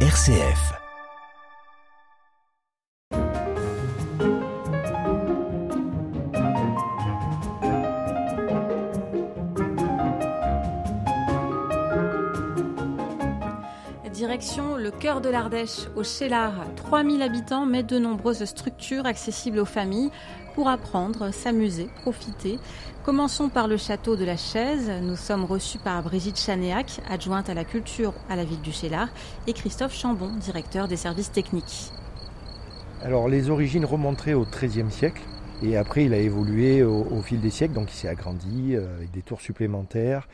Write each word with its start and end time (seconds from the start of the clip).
RCF. 0.00 0.85
Le 14.48 14.90
cœur 14.90 15.20
de 15.20 15.28
l'Ardèche, 15.28 15.88
au 15.96 16.04
Chélard. 16.04 16.54
3000 16.76 17.20
habitants, 17.20 17.66
mais 17.66 17.82
de 17.82 17.98
nombreuses 17.98 18.44
structures 18.44 19.04
accessibles 19.04 19.58
aux 19.58 19.64
familles 19.64 20.10
pour 20.54 20.68
apprendre, 20.68 21.32
s'amuser, 21.32 21.88
profiter. 22.02 22.60
Commençons 23.04 23.48
par 23.48 23.66
le 23.66 23.76
château 23.76 24.14
de 24.14 24.24
la 24.24 24.36
Chaise. 24.36 24.88
Nous 25.02 25.16
sommes 25.16 25.44
reçus 25.44 25.78
par 25.78 26.00
Brigitte 26.04 26.38
Chanéac, 26.38 27.00
adjointe 27.10 27.50
à 27.50 27.54
la 27.54 27.64
culture 27.64 28.14
à 28.30 28.36
la 28.36 28.44
ville 28.44 28.60
du 28.60 28.70
Chélard, 28.70 29.08
et 29.48 29.52
Christophe 29.52 29.94
Chambon, 29.94 30.30
directeur 30.36 30.86
des 30.86 30.96
services 30.96 31.32
techniques. 31.32 31.90
Alors 33.02 33.28
les 33.28 33.50
origines 33.50 33.84
remonteraient 33.84 34.34
au 34.34 34.44
XIIIe 34.44 34.92
siècle. 34.92 35.22
Et 35.62 35.76
après, 35.76 36.04
il 36.04 36.14
a 36.14 36.18
évolué 36.18 36.84
au, 36.84 37.04
au 37.10 37.20
fil 37.20 37.40
des 37.40 37.50
siècles, 37.50 37.74
donc 37.74 37.90
il 37.90 37.96
s'est 37.96 38.08
agrandi 38.08 38.76
euh, 38.76 38.96
avec 38.96 39.10
des 39.10 39.22
tours 39.22 39.40
supplémentaires. 39.40 40.28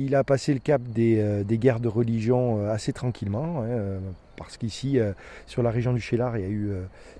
Il 0.00 0.14
a 0.14 0.22
passé 0.22 0.54
le 0.54 0.60
cap 0.60 0.80
des, 0.80 1.18
euh, 1.18 1.42
guerres 1.42 1.80
de 1.80 1.88
religion 1.88 2.60
euh, 2.60 2.70
assez 2.70 2.92
tranquillement, 2.92 3.62
hein, 3.62 3.66
euh, 3.66 3.98
parce 4.36 4.56
qu'ici, 4.56 5.00
sur 5.46 5.64
la 5.64 5.70
région 5.72 5.92
du 5.92 6.00
Chélard, 6.00 6.38
il 6.38 6.44
y 6.44 6.46
a 6.46 6.48
eu 6.48 6.70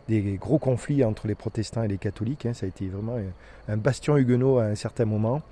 des 0.08 0.38
gros 0.40 0.60
conflits 0.60 1.02
entre 1.02 1.26
les 1.26 1.34
protestants 1.34 1.82
et 1.82 1.88
les 1.88 1.98
catholiques. 1.98 2.46
hein. 2.46 2.52
ça 2.54 2.64
a 2.64 2.68
été 2.68 2.86
vraiment 2.86 3.16
un, 3.66 3.76
bastion 3.76 4.16
huguenot 4.16 4.58
à 4.58 4.66
un 4.66 4.76
certain 4.76 5.04
moment. 5.04 5.42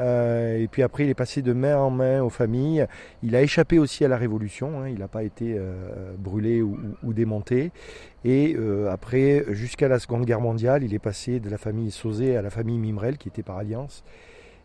Et 0.00 0.66
puis 0.72 0.82
après, 0.82 1.04
il 1.04 1.10
est 1.10 1.14
passé 1.14 1.42
de 1.42 1.52
main 1.52 1.76
en 1.76 1.90
main 1.90 2.22
aux 2.22 2.30
familles. 2.30 2.86
Il 3.22 3.36
a 3.36 3.42
échappé 3.42 3.78
aussi 3.78 4.02
à 4.02 4.08
la 4.08 4.16
Révolution. 4.16 4.80
hein. 4.80 4.88
Il 4.88 5.00
n'a 5.00 5.08
pas 5.08 5.24
été 5.24 5.60
brûlé 6.18 6.62
ou, 6.62 7.12
démonté. 7.12 7.70
Et 8.24 8.56
après, 8.90 9.44
jusqu'à 9.50 9.88
la 9.88 9.98
Seconde 9.98 10.24
Guerre 10.24 10.40
mondiale, 10.40 10.84
il 10.84 10.94
est 10.94 10.98
passé 10.98 11.38
de 11.38 11.50
la 11.50 11.58
famille 11.58 11.90
Sauzet 11.90 12.34
à 12.34 12.40
la 12.40 12.48
famille 12.48 12.78
Mimrel, 12.78 13.18
qui 13.18 13.28
était 13.28 13.42
par 13.42 13.58
alliance. 13.58 14.04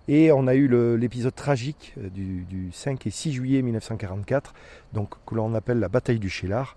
Et 0.07 0.31
on 0.31 0.47
a 0.47 0.55
eu 0.55 0.67
l'épisode 0.97 1.35
tragique 1.35 1.93
euh, 1.99 2.09
du, 2.09 2.43
du 2.45 2.71
5 2.71 3.05
et 3.05 3.11
6 3.11 3.33
juillet 3.33 3.61
1944, 3.61 4.53
donc 4.91 5.13
que 5.25 5.35
l'on 5.35 5.53
appelle 5.53 5.79
la 5.79 5.87
bataille 5.87 6.17
du 6.17 6.29
Chélard, 6.29 6.75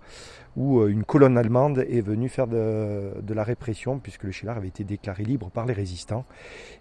où 0.55 0.81
euh, 0.81 0.87
une 0.89 1.03
colonne 1.03 1.35
allemande 1.35 1.79
est 1.89 2.01
venue 2.01 2.29
faire 2.29 2.45
de, 2.45 3.33
la 3.33 3.43
répression, 3.43 3.97
puisque 3.97 4.23
le 4.23 4.31
Chélard 4.31 4.57
avait 4.57 4.67
été 4.67 4.83
déclaré 4.83 5.23
libre 5.23 5.49
par 5.49 5.65
les 5.65 5.73
résistants. 5.73 6.25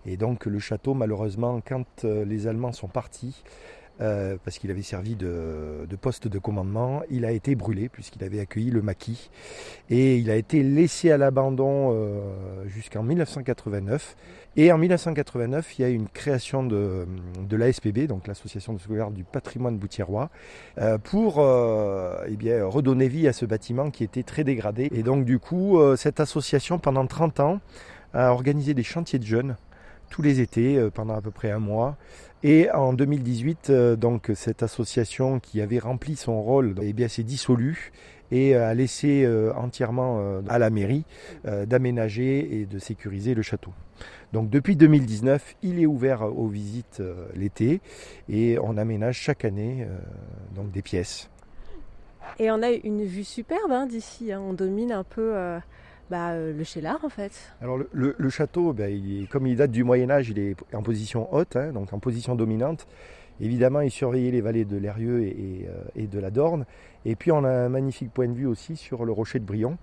Et 0.05 0.19
donc 0.19 0.45
le 0.45 0.59
château, 0.59 0.93
malheureusement, 0.93 1.63
quand 1.67 2.05
euh, 2.05 2.27
les 2.27 2.47
Allemands 2.47 2.73
sont 2.73 2.89
partis, 2.89 3.43
parce 4.45 4.59
qu'il 4.59 4.73
avait 4.73 4.83
servi 4.83 5.15
de, 5.15 5.87
poste 6.01 6.27
de 6.27 6.41
commandement, 6.41 7.03
il 7.09 7.25
a 7.25 7.31
été 7.31 7.55
brûlé, 7.55 7.89
puisqu'il 7.89 8.25
avait 8.25 8.41
accueilli 8.41 8.73
le 8.73 8.83
maquis. 8.83 9.31
Et 9.91 10.17
il 10.17 10.29
a 10.29 10.35
été 10.35 10.65
laissé 10.65 11.13
à 11.13 11.19
l'abandon 11.19 11.95
jusqu'en 12.67 13.05
1989. 13.05 14.17
Et 14.56 14.70
en 14.70 14.77
1989, 14.77 15.78
il 15.78 15.83
y 15.83 15.84
a 15.84 15.89
une 15.89 16.08
création 16.08 16.62
de, 16.62 17.06
de 17.41 17.56
l'ASPB, 17.56 18.06
donc 18.06 18.27
l'Association 18.27 18.75
de 18.75 18.78
sauvegarde 18.78 19.14
du 19.14 19.25
patrimoine 19.25 19.78
boutiérois, 19.78 20.28
euh, 20.78 20.98
pour 20.98 21.36
euh, 21.39 22.22
eh 22.28 22.36
bien, 22.36 22.64
redonner 22.67 23.08
vie 23.08 23.27
à 23.28 23.33
ce 23.33 23.47
bâtiment 23.47 23.91
qui 23.91 24.05
était 24.05 24.23
très 24.23 24.45
dégradé. 24.45 24.91
Et 24.92 25.03
donc 25.03 25.25
du 25.25 25.39
coup, 25.39 25.78
euh, 25.78 25.97
cette 25.97 26.20
association, 26.20 26.78
pendant 26.78 27.06
30 27.06 27.41
ans, 27.41 27.61
a 28.12 28.30
organisé 28.33 28.75
des 28.75 28.83
chantiers 28.83 29.19
de 29.19 29.25
jeunes 29.25 29.56
tous 30.11 30.20
les 30.20 30.41
étés, 30.41 30.78
pendant 30.92 31.14
à 31.14 31.23
peu 31.23 31.30
près 31.30 31.50
un 31.50 31.58
mois. 31.58 31.97
Et 32.45 32.69
en 32.73 32.92
2018, 32.92 33.70
euh, 33.70 33.97
donc 33.97 34.33
cette 34.34 34.64
association 34.64 35.39
qui 35.39 35.61
avait 35.61 35.78
rempli 35.78 36.17
son 36.17 36.42
rôle, 36.42 36.75
eh 36.83 36.92
bien, 36.92 37.06
s'est 37.06 37.23
dissolue 37.23 37.92
et 38.33 38.56
euh, 38.56 38.66
a 38.69 38.75
laissé 38.75 39.22
euh, 39.25 39.52
entièrement 39.55 40.19
euh, 40.20 40.41
à 40.48 40.58
la 40.58 40.70
mairie 40.70 41.05
euh, 41.47 41.66
d'aménager 41.66 42.61
et 42.61 42.66
de 42.66 42.78
sécuriser 42.80 43.34
le 43.34 43.42
château. 43.42 43.70
Donc 44.33 44.51
depuis 44.51 44.74
2019, 44.74 45.57
il 45.62 45.79
est 45.80 45.86
ouvert 45.86 46.23
aux 46.23 46.48
visites 46.48 46.98
euh, 47.01 47.27
l'été 47.36 47.80
et 48.29 48.58
on 48.61 48.77
aménage 48.79 49.17
chaque 49.18 49.45
année 49.45 49.83
euh, 49.89 49.98
donc 50.57 50.73
des 50.73 50.83
pièces. 50.83 51.29
Et 52.39 52.51
on 52.51 52.62
a 52.62 52.70
une 52.70 53.05
vue 53.05 53.24
superbe 53.24 53.70
hein, 53.70 53.86
d'ici. 53.86 54.33
hein. 54.33 54.40
On 54.40 54.55
domine 54.55 54.90
un 54.90 55.05
peu 55.05 55.36
euh, 55.36 55.58
bah, 56.11 56.30
euh, 56.30 56.57
le 56.57 56.64
Chélard 56.64 57.05
en 57.05 57.11
fait. 57.11 57.33
Alors 57.61 57.77
le, 57.77 57.89
le- 57.92 58.14
le 58.17 58.30
château, 58.30 58.73
ben, 58.73 58.90
il 58.90 59.24
est- 59.24 59.27
comme 59.27 59.46
il 59.46 59.57
date 59.57 59.70
du 59.70 59.84
Moyen 59.84 60.08
Âge, 60.11 60.30
il 60.30 60.39
est 60.39 60.57
en 60.74 60.83
position 60.83 61.33
haute, 61.34 61.57
hein, 61.57 61.73
donc 61.73 61.92
en 61.92 61.98
position 61.98 62.34
dominante. 62.34 62.86
Évidemment, 63.41 63.81
il 63.81 63.91
surveillait 63.91 64.31
les 64.31 64.41
vallées 64.41 64.65
de 64.65 64.77
et, 64.77 65.67
euh, 65.69 65.83
et 65.97 66.07
de 66.07 66.19
la 66.19 66.31
Dorne. 66.31 66.65
Et 67.05 67.17
puis 67.17 67.33
on 67.33 67.45
a 67.45 67.51
un 67.51 67.69
magnifique 67.69 68.13
point 68.13 68.29
de 68.29 68.35
vue 68.35 68.47
aussi 68.47 68.77
sur 68.77 69.05
le 69.05 69.13
rocher 69.13 69.39
de 69.39 69.45
Brion, 69.45 69.79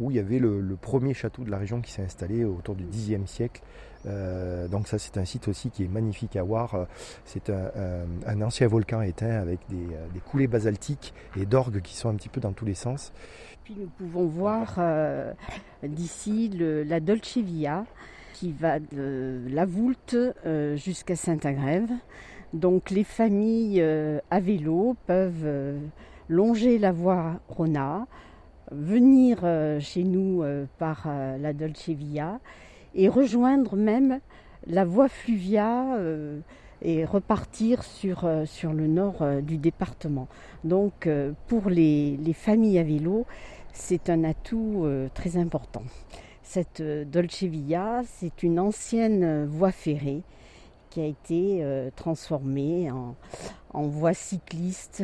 où 0.00 0.10
il 0.10 0.16
y 0.16 0.20
avait 0.20 0.38
le, 0.38 0.76
premier 0.80 1.14
château 1.14 1.44
de 1.44 1.50
la 1.50 1.58
région 1.58 1.80
qui 1.80 1.92
s'est 1.92 2.02
installé 2.02 2.44
autour 2.44 2.74
du 2.74 2.84
Xe 2.84 3.24
siècle. 3.26 3.62
Euh, 4.06 4.68
donc 4.68 4.86
ça 4.86 4.98
c'est 4.98 5.16
un 5.16 5.24
site 5.24 5.48
aussi 5.48 5.70
qui 5.70 5.84
est 5.84 5.88
magnifique 5.88 6.36
à 6.36 6.42
voir. 6.42 6.86
C'est 7.24 7.50
un, 7.50 8.42
ancien 8.42 8.66
volcan 8.66 9.00
éteint 9.02 9.40
avec 9.40 9.60
des, 9.68 9.76
euh, 9.76 10.06
des 10.12 10.20
coulées 10.20 10.48
basaltiques 10.48 11.14
et 11.36 11.46
d'orgues 11.46 11.80
qui 11.80 11.94
sont 11.94 12.08
un 12.08 12.14
petit 12.14 12.28
peu 12.28 12.40
dans 12.40 12.52
tous 12.52 12.64
les 12.64 12.74
sens. 12.74 13.12
Puis 13.62 13.76
nous 13.78 13.86
pouvons 13.86 14.26
voir 14.26 14.78
d'ici 15.82 16.50
la 16.58 17.00
Dolce 17.00 17.38
Via 17.38 17.86
qui 18.34 18.52
va 18.52 18.78
de 18.78 19.40
la 19.48 19.64
Voulte 19.64 20.16
jusqu'à 20.76 21.16
Saint-Agrève. 21.16 21.88
Donc 22.54 22.90
les 22.90 23.02
familles 23.02 23.80
euh, 23.80 24.20
à 24.30 24.38
vélo 24.38 24.96
peuvent 25.08 25.42
euh, 25.44 25.76
longer 26.28 26.78
la 26.78 26.92
voie 26.92 27.40
Rona, 27.48 28.06
venir 28.70 29.40
euh, 29.42 29.80
chez 29.80 30.04
nous 30.04 30.44
par 30.78 31.08
la 31.40 31.52
Dolce 31.52 31.88
Via 31.88 32.38
et 32.94 33.08
rejoindre 33.08 33.74
même 33.74 34.20
la 34.68 34.84
voie 34.84 35.08
Fluvia 35.08 35.98
et 36.80 37.04
repartir 37.04 37.82
sur, 37.82 38.24
le 38.24 38.86
nord 38.86 39.24
du 39.42 39.58
département. 39.58 40.28
Donc 40.62 41.08
pour 41.48 41.68
les, 41.68 42.16
les 42.16 42.32
familles 42.32 42.78
à 42.78 42.84
vélo, 42.84 43.26
c'est 43.72 44.08
un 44.08 44.22
atout 44.22 44.86
très 45.12 45.36
important. 45.36 45.82
Cette 46.42 46.82
Dolce 46.82 47.42
Via, 47.42 48.02
c'est 48.06 48.42
une 48.42 48.60
ancienne 48.60 49.44
voie 49.44 49.72
ferrée 49.72 50.22
qui 50.94 51.00
a 51.00 51.06
été 51.06 51.58
euh, 51.60 51.90
transformée 51.96 52.88
en, 52.88 53.16
en 53.72 53.82
voie 53.82 54.14
cycliste 54.14 55.02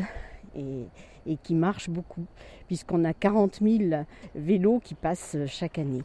et, 0.55 0.85
et 1.27 1.37
qui 1.37 1.53
marche 1.53 1.91
beaucoup, 1.91 2.27
puisqu'on 2.69 3.05
a 3.05 3.13
40 3.13 3.59
000 3.61 4.05
vélos 4.37 4.79
qui 4.85 4.95
passent 4.95 5.37
chaque 5.49 5.81
année. 5.81 6.05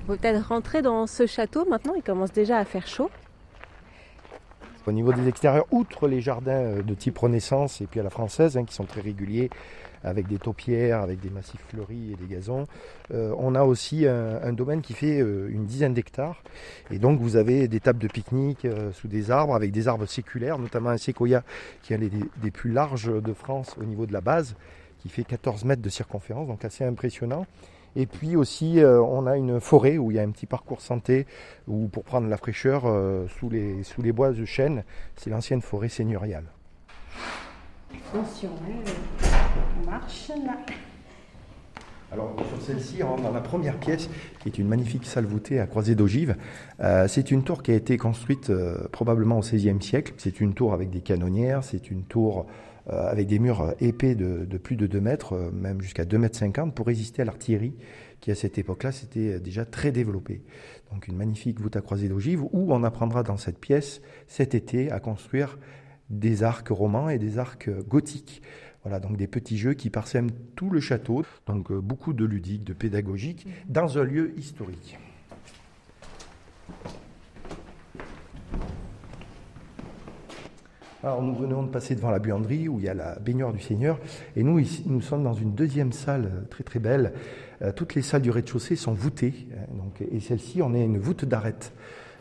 On 0.00 0.06
peut 0.08 0.16
peut-être 0.16 0.48
rentrer 0.48 0.82
dans 0.82 1.06
ce 1.06 1.26
château 1.26 1.64
maintenant. 1.66 1.94
Il 1.94 2.02
commence 2.02 2.32
déjà 2.32 2.58
à 2.58 2.64
faire 2.64 2.88
chaud. 2.88 3.10
Au 4.88 4.90
niveau 4.90 5.12
des 5.12 5.28
extérieurs, 5.28 5.66
outre 5.70 6.08
les 6.08 6.20
jardins 6.20 6.50
euh, 6.50 6.82
de 6.82 6.94
type 6.94 7.16
Renaissance 7.16 7.80
et 7.80 7.86
puis 7.86 8.00
à 8.00 8.02
la 8.02 8.10
française, 8.10 8.56
hein, 8.56 8.64
qui 8.64 8.74
sont 8.74 8.84
très 8.84 9.00
réguliers, 9.00 9.48
avec 10.04 10.26
des 10.26 10.38
taupières, 10.38 11.00
avec 11.00 11.20
des 11.20 11.30
massifs 11.30 11.60
fleuris 11.68 12.12
et 12.12 12.16
des 12.16 12.32
gazons, 12.32 12.66
euh, 13.12 13.34
on 13.38 13.54
a 13.54 13.62
aussi 13.62 14.06
un, 14.06 14.52
domaine 14.52 14.82
qui 14.82 14.92
fait 14.92 15.20
euh, 15.20 15.48
une 15.50 15.64
dizaine 15.64 15.94
d'hectares. 15.94 16.42
Et 16.90 16.98
donc 16.98 17.20
vous 17.20 17.36
avez 17.36 17.68
des 17.68 17.80
tables 17.80 17.98
de 17.98 18.08
pique-nique 18.08 18.64
euh, 18.64 18.92
sous 18.92 19.08
des 19.08 19.30
arbres, 19.30 19.54
avec 19.54 19.72
des 19.72 19.88
arbres 19.88 20.06
séculaires, 20.06 20.58
notamment 20.58 20.90
un 20.90 20.98
séquoia 20.98 21.42
qui 21.82 21.92
est 21.92 21.96
un 21.96 22.00
des, 22.00 22.50
plus 22.50 22.72
larges 22.72 23.10
de 23.12 23.32
France 23.32 23.76
au 23.80 23.84
niveau 23.84 24.06
de 24.06 24.12
la 24.12 24.20
base, 24.20 24.56
qui 25.00 25.08
fait 25.08 25.24
14 25.24 25.64
mètres 25.64 25.82
de 25.82 25.88
circonférence, 25.88 26.48
donc 26.48 26.64
assez 26.64 26.84
impressionnant. 26.84 27.46
Et 27.94 28.06
puis 28.06 28.36
aussi, 28.36 28.80
on 28.82 29.26
a 29.26 29.36
une 29.36 29.60
forêt 29.60 29.98
où 29.98 30.10
il 30.10 30.14
y 30.14 30.18
a 30.18 30.22
un 30.22 30.30
petit 30.30 30.46
parcours 30.46 30.80
santé, 30.80 31.26
où 31.68 31.88
pour 31.88 32.04
prendre 32.04 32.26
la 32.26 32.38
fraîcheur 32.38 32.84
sous, 33.38 33.50
les, 33.50 33.82
sous 33.82 34.00
les 34.00 34.12
bois 34.12 34.32
de 34.32 34.44
chêne, 34.46 34.82
c'est 35.16 35.28
l'ancienne 35.28 35.60
forêt 35.60 35.90
seigneuriale. 35.90 36.44
Attention, 37.94 38.50
on 39.80 39.90
marche 39.90 40.28
là. 40.28 40.56
Alors 42.12 42.36
sur 42.46 42.60
celle-ci, 42.60 42.98
dans 42.98 43.32
la 43.32 43.40
première 43.40 43.78
pièce, 43.78 44.10
qui 44.40 44.48
est 44.48 44.58
une 44.58 44.68
magnifique 44.68 45.06
salle 45.06 45.24
voûtée 45.24 45.60
à 45.60 45.66
croisée 45.66 45.94
d'ogive. 45.94 46.36
Euh, 46.80 47.08
c'est 47.08 47.30
une 47.30 47.42
tour 47.42 47.62
qui 47.62 47.70
a 47.70 47.74
été 47.74 47.96
construite 47.96 48.50
euh, 48.50 48.86
probablement 48.92 49.38
au 49.38 49.40
XVIe 49.40 49.80
siècle. 49.80 50.12
C'est 50.18 50.40
une 50.40 50.52
tour 50.52 50.74
avec 50.74 50.90
des 50.90 51.00
canonnières, 51.00 51.64
c'est 51.64 51.90
une 51.90 52.02
tour 52.02 52.46
euh, 52.90 53.10
avec 53.10 53.28
des 53.28 53.38
murs 53.38 53.74
épais 53.80 54.14
de, 54.14 54.44
de 54.44 54.58
plus 54.58 54.76
de 54.76 54.86
2 54.86 55.00
mètres, 55.00 55.50
même 55.54 55.80
jusqu'à 55.80 56.04
2 56.04 56.18
mètres 56.18 56.38
50, 56.38 56.74
pour 56.74 56.86
résister 56.86 57.22
à 57.22 57.24
l'artillerie, 57.24 57.74
qui 58.20 58.30
à 58.30 58.34
cette 58.34 58.58
époque-là, 58.58 58.92
c'était 58.92 59.40
déjà 59.40 59.64
très 59.64 59.90
développé. 59.90 60.42
Donc 60.92 61.08
une 61.08 61.16
magnifique 61.16 61.60
voûte 61.60 61.76
à 61.76 61.80
croisée 61.80 62.08
d'ogive, 62.08 62.42
où 62.42 62.74
on 62.74 62.84
apprendra 62.84 63.22
dans 63.22 63.38
cette 63.38 63.58
pièce, 63.58 64.02
cet 64.26 64.54
été, 64.54 64.90
à 64.90 65.00
construire 65.00 65.56
des 66.12 66.44
arcs 66.44 66.68
romans 66.68 67.08
et 67.08 67.18
des 67.18 67.38
arcs 67.38 67.70
gothiques. 67.88 68.42
Voilà, 68.84 69.00
donc 69.00 69.16
des 69.16 69.28
petits 69.28 69.58
jeux 69.58 69.74
qui 69.74 69.90
parsèment 69.90 70.30
tout 70.56 70.68
le 70.68 70.80
château, 70.80 71.24
donc 71.46 71.70
euh, 71.70 71.80
beaucoup 71.80 72.12
de 72.12 72.24
ludique, 72.24 72.64
de 72.64 72.72
pédagogique, 72.72 73.46
dans 73.68 73.98
un 73.98 74.02
lieu 74.02 74.36
historique. 74.36 74.98
Alors 81.04 81.20
nous 81.20 81.34
venons 81.34 81.64
de 81.64 81.68
passer 81.68 81.96
devant 81.96 82.10
la 82.10 82.20
buanderie 82.20 82.68
où 82.68 82.78
il 82.78 82.84
y 82.84 82.88
a 82.88 82.94
la 82.94 83.18
baignoire 83.18 83.52
du 83.52 83.60
Seigneur 83.60 83.98
et 84.36 84.44
nous 84.44 84.60
ici, 84.60 84.84
nous 84.86 85.00
sommes 85.00 85.24
dans 85.24 85.34
une 85.34 85.52
deuxième 85.52 85.90
salle 85.90 86.26
euh, 86.26 86.44
très 86.48 86.62
très 86.62 86.78
belle. 86.78 87.12
Euh, 87.60 87.72
toutes 87.72 87.96
les 87.96 88.02
salles 88.02 88.22
du 88.22 88.30
rez-de-chaussée 88.30 88.76
sont 88.76 88.92
voûtées 88.92 89.48
hein, 89.52 89.74
donc, 89.76 90.00
et 90.00 90.20
celle-ci 90.20 90.62
on 90.62 90.74
est 90.74 90.84
une 90.84 90.98
voûte 90.98 91.24
d'arête. 91.24 91.72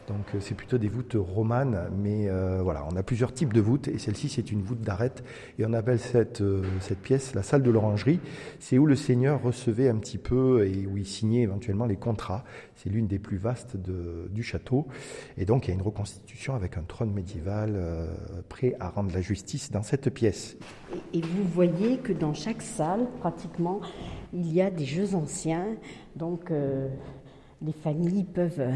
Donc 0.07 0.25
euh, 0.33 0.39
c'est 0.39 0.55
plutôt 0.55 0.77
des 0.77 0.87
voûtes 0.87 1.15
romanes, 1.17 1.89
mais 1.97 2.29
euh, 2.29 2.61
voilà, 2.61 2.85
on 2.91 2.95
a 2.95 3.03
plusieurs 3.03 3.33
types 3.33 3.53
de 3.53 3.61
voûtes 3.61 3.87
et 3.87 3.97
celle-ci 3.97 4.29
c'est 4.29 4.51
une 4.51 4.61
voûte 4.61 4.81
d'arête 4.81 5.23
et 5.59 5.65
on 5.65 5.73
appelle 5.73 5.99
cette, 5.99 6.41
euh, 6.41 6.63
cette 6.79 6.99
pièce 6.99 7.33
la 7.35 7.43
salle 7.43 7.63
de 7.63 7.71
l'orangerie. 7.71 8.19
C'est 8.59 8.77
où 8.77 8.85
le 8.85 8.95
Seigneur 8.95 9.41
recevait 9.41 9.89
un 9.89 9.97
petit 9.97 10.17
peu 10.17 10.67
et 10.67 10.85
où 10.85 10.97
il 10.97 11.05
signait 11.05 11.41
éventuellement 11.41 11.85
les 11.85 11.97
contrats. 11.97 12.43
C'est 12.75 12.89
l'une 12.89 13.07
des 13.07 13.19
plus 13.19 13.37
vastes 13.37 13.77
du 13.77 14.43
château 14.43 14.87
et 15.37 15.45
donc 15.45 15.67
il 15.67 15.69
y 15.69 15.71
a 15.71 15.75
une 15.75 15.83
reconstitution 15.83 16.55
avec 16.55 16.77
un 16.77 16.83
trône 16.83 17.13
médiéval 17.13 17.79
prêt 18.49 18.75
à 18.79 18.89
rendre 18.89 19.13
la 19.13 19.21
justice 19.21 19.71
dans 19.71 19.83
cette 19.83 20.09
pièce. 20.09 20.57
Et, 21.13 21.19
et 21.19 21.21
vous 21.21 21.43
voyez 21.43 21.97
que 21.97 22.11
dans 22.11 22.33
chaque 22.33 22.63
salle, 22.63 23.07
pratiquement, 23.19 23.81
il 24.33 24.51
y 24.51 24.61
a 24.61 24.71
des 24.71 24.85
jeux 24.85 25.13
anciens, 25.13 25.67
donc 26.15 26.51
les 27.63 27.73
familles 27.73 28.23
peuvent, 28.23 28.71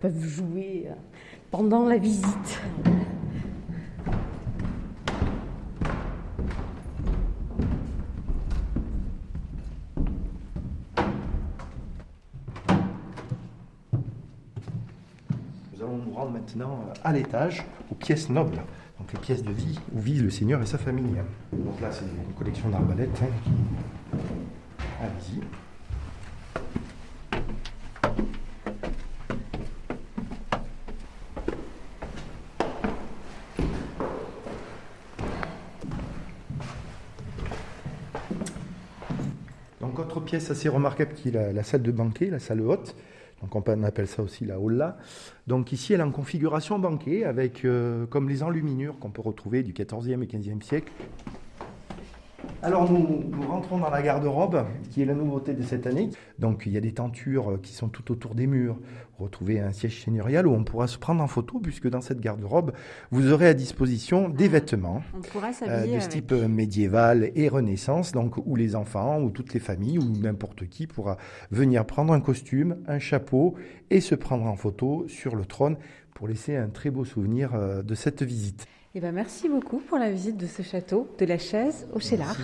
peuvent 0.00 0.24
jouer 0.24 0.88
pendant 1.50 1.86
la 1.86 1.98
visite. 1.98 2.60
Nous 15.72 15.82
allons 15.82 15.98
nous 15.98 16.12
rendre 16.12 16.32
maintenant 16.32 16.80
à 17.04 17.12
l'étage, 17.12 17.64
aux 17.90 17.94
pièces 17.94 18.28
nobles, 18.28 18.56
donc 18.98 19.12
les 19.12 19.20
pièces 19.20 19.44
de 19.44 19.52
vie 19.52 19.78
où 19.94 20.00
vit 20.00 20.18
le 20.18 20.30
Seigneur 20.30 20.60
et 20.60 20.66
sa 20.66 20.78
famille. 20.78 21.14
Donc 21.52 21.80
là, 21.80 21.92
c'est 21.92 22.04
une 22.04 22.34
collection 22.36 22.68
d'arbalètes. 22.68 23.22
Hein. 23.22 24.18
Allez-y. 25.00 25.40
Donc 39.80 39.98
autre 40.16 40.24
pièce 40.24 40.50
assez 40.50 40.68
remarquable 40.68 41.12
qui 41.14 41.30
est 41.30 41.52
la, 41.52 41.62
salle 41.64 41.82
de 41.82 41.90
banquet, 41.90 42.26
la 42.26 42.38
salle 42.38 42.60
haute. 42.60 42.94
Donc 43.42 43.56
on 43.56 43.82
appelle 43.82 44.06
ça 44.06 44.22
aussi 44.22 44.44
la 44.44 44.60
holla. 44.60 44.96
Donc 45.46 45.72
ici 45.72 45.92
elle 45.92 46.00
est 46.00 46.04
en 46.04 46.10
configuration 46.10 46.78
banquet 46.78 47.24
avec 47.24 47.64
euh, 47.64 48.06
comme 48.06 48.28
les 48.28 48.42
enluminures 48.42 48.98
qu'on 48.98 49.10
peut 49.10 49.22
retrouver 49.22 49.62
du 49.62 49.72
14e 49.72 50.22
et 50.22 50.26
15e 50.26 50.62
siècle. 50.62 50.92
Alors 52.64 52.90
nous, 52.90 53.22
nous, 53.30 53.46
rentrons 53.46 53.76
dans 53.76 53.90
la 53.90 54.00
garde-robe, 54.00 54.64
qui 54.90 55.02
est 55.02 55.04
la 55.04 55.12
nouveauté 55.12 55.52
de 55.52 55.62
cette 55.62 55.86
année. 55.86 56.08
Donc 56.38 56.62
il 56.64 56.72
y 56.72 56.78
a 56.78 56.80
des 56.80 56.94
tentures 56.94 57.60
qui 57.62 57.74
sont 57.74 57.88
tout 57.88 58.10
autour 58.10 58.34
des 58.34 58.46
murs. 58.46 58.78
Retrouvez 59.18 59.60
un 59.60 59.70
siège 59.70 60.02
seigneurial 60.02 60.46
où 60.46 60.54
on 60.54 60.64
pourra 60.64 60.86
se 60.86 60.96
prendre 60.96 61.22
en 61.22 61.26
photo, 61.26 61.60
puisque 61.60 61.90
dans 61.90 62.00
cette 62.00 62.20
garde-robe, 62.20 62.72
vous 63.10 63.32
aurez 63.32 63.48
à 63.48 63.54
disposition 63.54 64.30
des 64.30 64.48
vêtements 64.48 65.02
euh, 65.14 65.84
de 65.84 65.92
avec. 65.92 66.08
type 66.08 66.32
médiéval 66.32 67.32
et 67.34 67.50
Renaissance, 67.50 68.12
donc 68.12 68.38
où 68.38 68.56
les 68.56 68.76
enfants, 68.76 69.20
ou 69.20 69.28
toutes 69.28 69.52
les 69.52 69.60
familles, 69.60 69.98
ou 69.98 70.04
n'importe 70.04 70.66
qui 70.66 70.86
pourra 70.86 71.18
venir 71.50 71.84
prendre 71.84 72.14
un 72.14 72.20
costume, 72.20 72.78
un 72.86 72.98
chapeau 72.98 73.56
et 73.90 74.00
se 74.00 74.14
prendre 74.14 74.46
en 74.46 74.56
photo 74.56 75.04
sur 75.06 75.36
le 75.36 75.44
trône 75.44 75.76
pour 76.14 76.28
laisser 76.28 76.56
un 76.56 76.68
très 76.68 76.88
beau 76.88 77.04
souvenir 77.04 77.54
euh, 77.54 77.82
de 77.82 77.94
cette 77.94 78.22
visite. 78.22 78.66
Eh 78.96 79.00
ben, 79.00 79.10
merci 79.10 79.48
beaucoup 79.48 79.78
pour 79.78 79.98
la 79.98 80.08
visite 80.08 80.36
de 80.36 80.46
ce 80.46 80.62
château, 80.62 81.08
de 81.18 81.24
la 81.24 81.36
chaise 81.36 81.88
au 81.92 81.98
Chélar. 81.98 82.36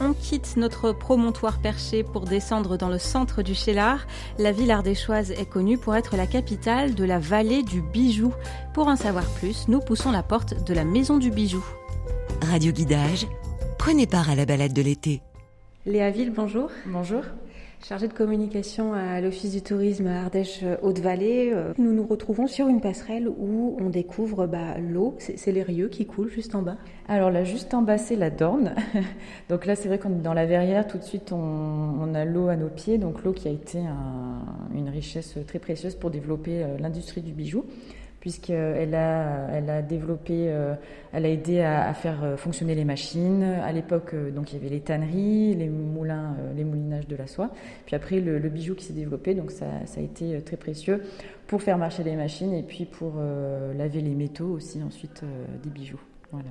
On 0.00 0.12
quitte 0.12 0.56
notre 0.56 0.90
promontoire 0.90 1.60
perché 1.60 2.02
pour 2.02 2.24
descendre 2.24 2.76
dans 2.76 2.88
le 2.88 2.98
centre 2.98 3.42
du 3.42 3.54
Chélar. 3.54 4.08
La 4.38 4.50
ville 4.50 4.72
ardéchoise 4.72 5.30
est 5.30 5.48
connue 5.48 5.78
pour 5.78 5.94
être 5.94 6.16
la 6.16 6.26
capitale 6.26 6.96
de 6.96 7.04
la 7.04 7.20
vallée 7.20 7.62
du 7.62 7.80
bijou. 7.80 8.34
Pour 8.74 8.88
en 8.88 8.96
savoir 8.96 9.26
plus, 9.34 9.68
nous 9.68 9.78
poussons 9.78 10.10
la 10.10 10.24
porte 10.24 10.64
de 10.66 10.74
la 10.74 10.84
maison 10.84 11.18
du 11.18 11.30
bijou. 11.30 11.64
Radio 12.42 12.72
Guidage, 12.72 13.28
prenez 13.78 14.08
part 14.08 14.30
à 14.30 14.34
la 14.34 14.46
balade 14.46 14.72
de 14.72 14.82
l'été. 14.82 15.22
Léa 15.86 16.10
Ville, 16.10 16.30
bonjour. 16.30 16.70
Bonjour. 16.84 17.22
Chargée 17.82 18.06
de 18.06 18.12
communication 18.12 18.92
à 18.92 19.22
l'Office 19.22 19.52
du 19.52 19.62
tourisme 19.62 20.08
Ardèche 20.08 20.62
Haute-Vallée, 20.82 21.54
nous 21.78 21.94
nous 21.94 22.06
retrouvons 22.06 22.46
sur 22.46 22.68
une 22.68 22.82
passerelle 22.82 23.26
où 23.26 23.78
on 23.80 23.88
découvre 23.88 24.46
bah, 24.46 24.76
l'eau. 24.78 25.16
C'est 25.18 25.52
les 25.52 25.62
rieux 25.62 25.88
qui 25.88 26.04
coulent 26.04 26.28
juste 26.28 26.54
en 26.54 26.60
bas. 26.60 26.76
Alors 27.08 27.30
là, 27.30 27.44
juste 27.44 27.72
en 27.72 27.80
bas, 27.80 27.96
c'est 27.96 28.16
la 28.16 28.28
Dorne. 28.28 28.74
donc 29.48 29.64
là, 29.64 29.74
c'est 29.74 29.88
vrai 29.88 29.98
qu'on 29.98 30.10
est 30.10 30.22
dans 30.22 30.34
la 30.34 30.44
verrière. 30.44 30.86
Tout 30.86 30.98
de 30.98 31.02
suite, 31.02 31.32
on, 31.32 31.38
on 31.38 32.14
a 32.14 32.26
l'eau 32.26 32.48
à 32.48 32.56
nos 32.56 32.68
pieds. 32.68 32.98
Donc 32.98 33.24
l'eau 33.24 33.32
qui 33.32 33.48
a 33.48 33.50
été 33.50 33.78
un, 33.78 34.42
une 34.74 34.90
richesse 34.90 35.38
très 35.46 35.58
précieuse 35.58 35.94
pour 35.94 36.10
développer 36.10 36.62
euh, 36.62 36.76
l'industrie 36.78 37.22
du 37.22 37.32
bijou 37.32 37.64
puisqu'elle 38.20 38.94
a, 38.94 39.48
elle 39.52 39.70
a 39.70 39.82
développé, 39.82 40.46
euh, 40.48 40.74
elle 41.12 41.24
a 41.24 41.28
aidé 41.30 41.60
à, 41.62 41.92
faire 41.94 42.34
fonctionner 42.36 42.74
les 42.74 42.84
machines. 42.84 43.42
À 43.42 43.72
l'époque, 43.72 44.14
euh, 44.14 44.30
donc 44.30 44.52
il 44.52 44.56
y 44.56 44.60
avait 44.60 44.68
les 44.68 44.80
tanneries, 44.80 45.54
les 45.54 45.68
moulins, 45.68 46.36
euh, 46.38 46.52
les 46.54 46.64
moulinages 46.64 47.08
de 47.08 47.16
la 47.16 47.26
soie. 47.26 47.50
Puis 47.86 47.96
après, 47.96 48.20
le, 48.20 48.38
le 48.38 48.48
bijou 48.50 48.74
qui 48.74 48.84
s'est 48.84 48.92
développé, 48.92 49.34
donc 49.34 49.50
ça, 49.50 49.66
ça, 49.86 50.00
a 50.00 50.02
été 50.04 50.40
très 50.42 50.56
précieux 50.56 51.02
pour 51.46 51.62
faire 51.62 51.78
marcher 51.78 52.04
les 52.04 52.14
machines 52.14 52.52
et 52.52 52.62
puis 52.62 52.84
pour 52.84 53.14
laver 53.76 54.00
les 54.02 54.14
métaux 54.14 54.52
aussi 54.52 54.80
ensuite 54.82 55.24
des 55.64 55.70
bijoux. 55.70 56.00
Voilà. 56.30 56.50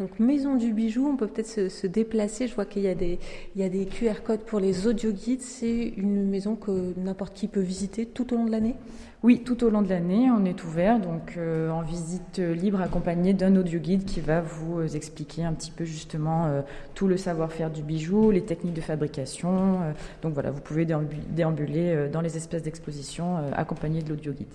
Donc 0.00 0.18
maison 0.18 0.56
du 0.56 0.72
bijou, 0.72 1.06
on 1.06 1.16
peut 1.16 1.26
peut-être 1.26 1.68
se, 1.70 1.86
déplacer. 1.86 2.48
Je 2.48 2.54
vois 2.54 2.64
qu'il 2.64 2.80
y 2.80 2.88
a 2.88 2.94
des, 2.94 3.18
y 3.54 3.62
a 3.62 3.68
des 3.68 3.84
QR 3.84 4.22
codes 4.24 4.40
pour 4.40 4.58
les 4.58 4.86
audio 4.86 5.12
guides. 5.12 5.42
C'est 5.42 5.92
une 5.94 6.26
maison 6.26 6.56
que 6.56 6.94
n'importe 6.96 7.34
qui 7.34 7.48
peut 7.48 7.60
visiter 7.60 8.06
tout 8.06 8.32
au 8.32 8.38
long 8.38 8.46
de 8.46 8.50
l'année? 8.50 8.76
Oui, 9.22 9.42
tout 9.44 9.62
au 9.62 9.68
long 9.68 9.82
de 9.82 9.90
l'année, 9.90 10.30
on 10.30 10.46
est 10.46 10.64
ouvert, 10.64 10.98
donc 10.98 11.34
euh, 11.36 11.68
en 11.68 11.82
visite 11.82 12.38
libre 12.38 12.80
accompagné 12.80 13.34
d'un 13.34 13.54
audio 13.56 13.78
guide 13.78 14.06
qui 14.06 14.22
va 14.22 14.40
vous 14.40 14.96
expliquer 14.96 15.44
un 15.44 15.52
petit 15.52 15.70
peu 15.70 15.84
justement 15.84 16.46
euh, 16.46 16.62
tout 16.94 17.06
le 17.06 17.18
savoir-faire 17.18 17.70
du 17.70 17.82
bijou, 17.82 18.30
les 18.30 18.40
techniques 18.40 18.72
de 18.72 18.80
fabrication. 18.80 19.82
Euh, 19.82 19.92
donc 20.22 20.32
voilà, 20.32 20.50
vous 20.50 20.62
pouvez 20.62 20.86
déambuler 20.86 22.08
dans 22.10 22.22
les 22.22 22.38
espèces 22.38 22.62
d'exposition 22.62 23.36
accompagné 23.52 24.00
de 24.00 24.08
l'audio 24.08 24.32
guide. 24.32 24.48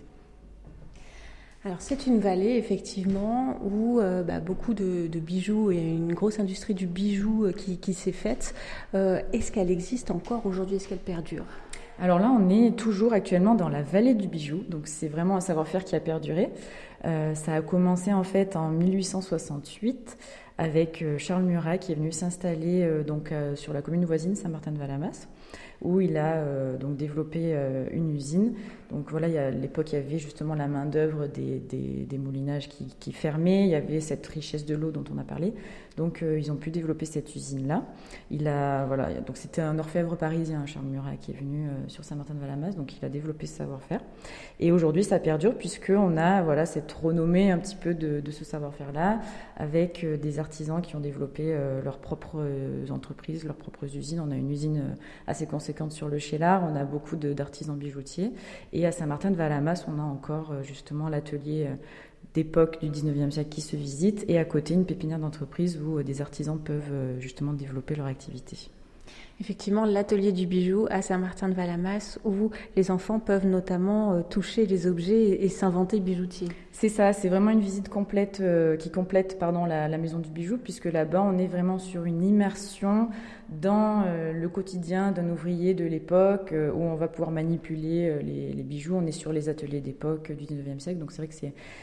Alors 1.66 1.82
c'est 1.82 2.06
une 2.06 2.20
vallée 2.20 2.58
effectivement 2.58 3.58
où 3.64 4.00
euh, 4.00 4.22
bah, 4.22 4.40
beaucoup 4.40 4.76
de, 4.76 5.08
de, 5.08 5.20
bijoux 5.20 5.72
et 5.72 5.80
une 5.80 6.14
grosse 6.14 6.40
industrie 6.40 6.76
du 6.76 6.86
bijou 6.86 7.48
qui, 7.58 7.80
qui 7.80 7.96
s'est 7.96 8.12
faite. 8.12 8.54
Euh, 8.94 9.20
Est-ce 9.34 9.52
qu'elle 9.52 9.72
existe 9.72 10.12
encore 10.12 10.46
aujourd'hui? 10.46 10.76
Est-ce 10.76 10.88
qu'elle 10.88 11.00
perdure? 11.00 11.46
Alors 12.00 12.20
là, 12.20 12.30
on 12.30 12.50
est 12.50 12.76
toujours 12.76 13.14
actuellement 13.14 13.56
dans 13.56 13.70
la 13.70 13.82
vallée 13.82 14.14
du 14.14 14.28
bijou, 14.28 14.64
donc 14.70 14.82
c'est 14.86 15.08
vraiment 15.08 15.38
un 15.38 15.42
savoir-faire 15.42 15.84
qui 15.84 15.96
a 15.96 16.00
perduré. 16.00 16.52
Euh, 17.06 17.34
ça 17.34 17.56
a 17.56 17.62
commencé 17.62 18.14
en 18.14 18.24
fait 18.24 18.56
en 18.56 18.70
1868 18.70 20.18
avec 20.58 21.04
Charles 21.18 21.44
Murat 21.44 21.78
qui 21.78 21.92
est 21.92 21.96
venu 21.96 22.12
s'installer 22.12 22.84
euh, 22.84 23.04
donc 23.04 23.32
euh, 23.32 23.56
sur 23.56 23.74
la 23.74 23.82
commune 23.82 24.06
voisine 24.06 24.36
Saint-Martin-de-Valamas 24.36 25.28
où 25.82 26.02
il 26.02 26.18
a 26.18 26.36
euh, 26.36 26.78
donc 26.78 26.98
développé 26.98 27.52
euh, 27.54 27.88
une 27.92 28.14
usine. 28.14 28.54
Donc 28.92 29.10
voilà, 29.10 29.48
à 29.48 29.52
l'époque, 29.52 29.92
il 29.94 29.96
y 29.96 29.98
avait 29.98 30.20
justement 30.20 30.54
la 30.54 30.68
main-d'œuvre 30.68 31.28
des, 31.28 32.18
moulinages 32.18 32.70
qui, 32.70 32.96
qui, 33.00 33.12
fermaient, 33.12 33.64
il 33.64 33.70
y 33.70 33.76
avait 33.76 34.00
cette 34.00 34.26
richesse 34.28 34.66
de 34.66 34.76
l'eau 34.76 34.92
dont 34.92 35.04
on 35.14 35.18
a 35.18 35.24
parlé. 35.24 35.54
Donc 35.98 36.22
euh, 36.22 36.40
ils 36.40 36.52
ont 36.52 36.56
pu 36.56 36.70
développer 36.72 37.06
cette 37.06 37.36
usine-là. 37.36 37.84
Il 38.30 38.48
a, 38.48 38.86
voilà, 38.86 39.14
donc 39.22 39.38
c'était 39.38 39.62
un 39.62 39.80
orfèvre 39.80 40.16
parisien, 40.16 40.66
Charles 40.66 40.86
Murat, 40.86 41.16
qui 41.20 41.32
est 41.32 41.36
venu 41.36 41.68
sur 41.88 42.04
Saint-Martin-de-Valamas, 42.04 42.72
donc 42.72 42.98
il 42.98 43.04
a 43.04 43.10
développé 43.10 43.48
ce 43.48 43.56
savoir-faire. 43.56 44.02
Et 44.60 44.72
aujourd'hui, 44.72 45.04
ça 45.04 45.20
perdure 45.20 45.56
puisqu'on 45.56 46.18
a 46.18 46.42
voilà, 46.42 46.66
cette 46.66 46.92
renommée 46.92 47.52
un 47.52 47.58
petit 47.58 47.76
peu 47.76 47.94
de, 47.94 48.20
de 48.20 48.32
ce 48.32 48.46
savoir-faire-là, 48.46 49.20
avec 49.58 50.06
des 50.06 50.40
artisans 50.40 50.45
qui 50.50 50.96
ont 50.96 51.00
développé 51.00 51.58
leurs 51.84 52.00
propres 52.00 52.46
entreprises, 52.90 53.44
leurs 53.46 53.56
propres 53.56 53.86
usines. 53.96 54.20
On 54.20 54.32
a 54.32 54.36
une 54.36 54.52
usine 54.52 54.96
assez 55.28 55.46
conséquente 55.46 55.92
sur 55.92 56.08
le 56.08 56.18
Chélar, 56.18 56.64
on 56.64 56.76
a 56.76 56.84
beaucoup 56.84 57.16
d'artisans 57.16 57.78
bijoutiers. 57.78 58.32
Et 58.74 58.86
à 58.86 58.92
Saint-Martin-de-Valamas, 58.92 59.86
on 59.88 60.00
a 60.00 60.04
encore 60.04 60.64
justement 60.64 61.10
l'atelier 61.10 61.70
d'époque 62.34 62.80
du 62.82 62.90
19e 62.90 63.32
siècle 63.32 63.50
qui 63.50 63.62
se 63.62 63.76
visite 63.76 64.26
et 64.28 64.38
à 64.38 64.46
côté 64.46 64.74
une 64.74 64.86
pépinière 64.86 65.20
d'entreprise 65.20 65.80
où 65.82 66.04
des 66.04 66.22
artisans 66.22 66.60
peuvent 66.60 67.20
justement 67.20 67.54
développer 67.54 67.96
leur 67.96 68.08
activité. 68.08 68.70
Effectivement, 69.42 69.84
l'atelier 69.84 70.32
du 70.32 70.48
bijou 70.48 70.88
à 70.90 71.02
Saint-Martin-de-Valamas, 71.02 72.20
où 72.24 72.52
les 72.78 72.90
enfants 72.90 73.20
peuvent 73.20 73.46
notamment 73.46 74.14
euh, 74.14 74.22
toucher 74.22 74.66
les 74.66 74.88
objets 74.88 75.44
et 75.44 75.50
s'inventer 75.50 76.00
bijoutier. 76.00 76.48
C'est 76.72 76.88
ça, 76.88 77.12
c'est 77.12 77.28
vraiment 77.28 77.52
une 77.52 77.60
visite 77.60 77.90
complète 77.90 78.40
euh, 78.40 78.78
qui 78.78 78.92
complète 78.92 79.38
la, 79.42 79.98
maison 79.98 80.20
du 80.20 80.30
bijou, 80.30 80.58
puisque 80.58 80.86
là-bas, 80.86 81.22
on 81.22 81.38
est 81.38 81.48
vraiment 81.48 81.80
sur 81.80 82.06
une 82.06 82.24
immersion 82.24 83.10
dans 83.50 84.04
euh, 84.06 84.32
le 84.32 84.50
quotidien 84.50 85.12
d'un 85.12 85.30
ouvrier 85.30 85.74
de 85.74 85.86
l'époque, 85.86 86.54
où 86.54 86.82
on 86.82 86.96
va 86.96 87.10
pouvoir 87.10 87.32
manipuler 87.32 88.18
les, 88.24 88.64
bijoux. 88.64 88.96
On 88.96 89.06
est 89.06 89.12
sur 89.12 89.34
les 89.34 89.50
ateliers 89.50 89.82
d'époque 89.82 90.32
du 90.32 90.46
19e 90.46 90.80
siècle, 90.80 91.00
donc 91.00 91.12
c'est 91.12 91.22
vrai 91.22 91.28
que 91.28 91.36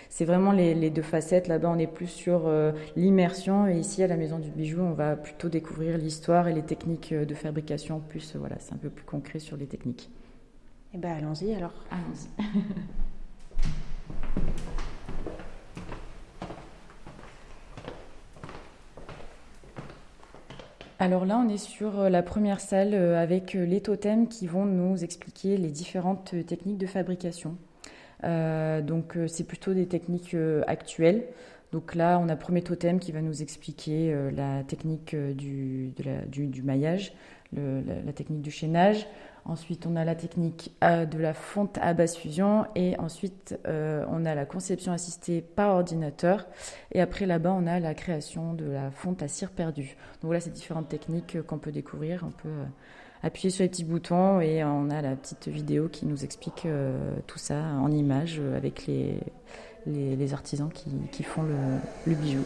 c'est 0.09 0.25
vraiment 0.25 0.53
les, 0.53 0.75
les, 0.75 0.91
deux 0.91 1.03
facettes. 1.03 1.49
Là-bas, 1.49 1.71
on 1.71 1.79
est 1.79 1.87
plus 1.87 2.09
sur 2.09 2.51
l'immersion, 2.97 3.69
et 3.69 3.79
ici, 3.79 4.03
à 4.03 4.07
la 4.07 4.17
maison 4.17 4.39
du 4.39 4.51
bijou, 4.51 4.81
on 4.81 4.93
va 4.93 5.17
plutôt 5.17 5.49
découvrir 5.49 5.99
l'histoire 5.99 6.49
et 6.49 6.55
les 6.55 6.63
techniques 6.63 7.15
de 7.15 7.35
fabrication, 7.43 8.01
plus 8.01 8.37
voilà, 8.37 8.57
c'est 8.59 8.73
un 8.73 8.79
peu 8.79 8.91
plus 8.91 9.05
concret 9.05 9.39
sur 9.39 9.57
les 9.57 9.67
techniques. 9.67 10.11
Eh 10.95 10.99
bien, 10.99 11.15
allons-y 11.15 11.55
alors. 11.55 11.75
Allons-y. 11.91 12.29
Alors 21.03 21.27
là, 21.27 21.43
on 21.45 21.49
est 21.49 21.59
sur 21.59 21.99
euh, 21.99 22.09
la 22.11 22.23
première 22.23 22.61
salle 22.61 22.95
euh, 22.95 23.21
avec 23.21 23.57
euh, 23.57 23.65
les 23.65 23.81
totems 23.81 24.29
qui 24.29 24.47
vont 24.47 24.67
nous 24.67 25.03
expliquer 25.03 25.57
les 25.57 25.73
différentes 25.73 26.33
techniques 26.47 26.79
de 26.79 26.87
fabrication. 26.87 27.57
donc 28.23 29.19
c'est 29.27 29.43
plutôt 29.43 29.75
des 29.75 29.89
techniques 29.89 30.37
actuelles. 30.69 31.25
Donc 31.73 31.95
là, 31.95 32.21
on 32.23 32.29
a 32.29 32.37
premier 32.37 32.63
totem 32.63 33.01
qui 33.01 33.13
va 33.13 33.23
nous 33.23 33.43
expliquer 33.43 34.15
la 34.37 34.63
technique 34.63 35.17
du, 35.17 35.93
du 36.29 36.63
maillage, 36.63 37.15
la, 37.55 38.13
technique 38.13 38.43
du 38.43 38.51
chaînage. 38.51 39.07
Ensuite, 39.45 39.87
on 39.87 39.97
a 39.97 40.05
la 40.05 40.15
technique 40.15 40.73
euh, 40.85 41.05
de 41.05 41.19
la 41.19 41.35
fonte 41.35 41.77
à 41.83 41.95
basse 41.95 42.17
fusion. 42.17 42.65
Et 42.77 42.97
ensuite, 42.99 43.59
euh, 43.67 44.05
on 44.09 44.25
a 44.25 44.35
la 44.35 44.45
conception 44.45 44.93
assistée 44.93 45.41
par 45.43 45.75
ordinateur. 45.75 46.47
Et 46.93 47.01
après, 47.01 47.27
là-bas, 47.27 47.53
on 47.53 47.67
a 47.67 47.81
la 47.81 47.95
création 47.95 48.55
de 48.55 48.67
la 48.67 48.91
fonte 48.93 49.23
à 49.23 49.29
cire 49.29 49.51
perdue. 49.51 49.97
Donc 50.21 50.27
voilà, 50.27 50.41
ces 50.41 50.51
différentes 50.51 50.89
techniques 50.89 51.43
qu'on 51.43 51.59
peut 51.59 51.73
découvrir. 51.73 52.23
On 52.25 52.31
peut 52.31 52.49
euh, 52.49 52.65
appuyer 53.25 53.51
sur 53.51 53.65
les 53.65 53.69
petits 53.69 53.85
boutons 53.85 54.41
et 54.41 54.63
on 54.63 54.91
a 54.91 55.03
la 55.03 55.17
petite 55.17 55.49
vidéo 55.49 55.89
qui 55.89 56.07
nous 56.07 56.25
explique 56.25 56.67
tout 57.29 57.39
ça 57.39 57.55
en 57.55 57.89
images 57.93 58.41
avec 58.57 58.87
les, 58.87 59.21
les, 59.87 60.33
artisans 60.33 60.71
qui, 60.71 61.23
font 61.23 61.43
le, 61.43 62.15
bijou. 62.15 62.45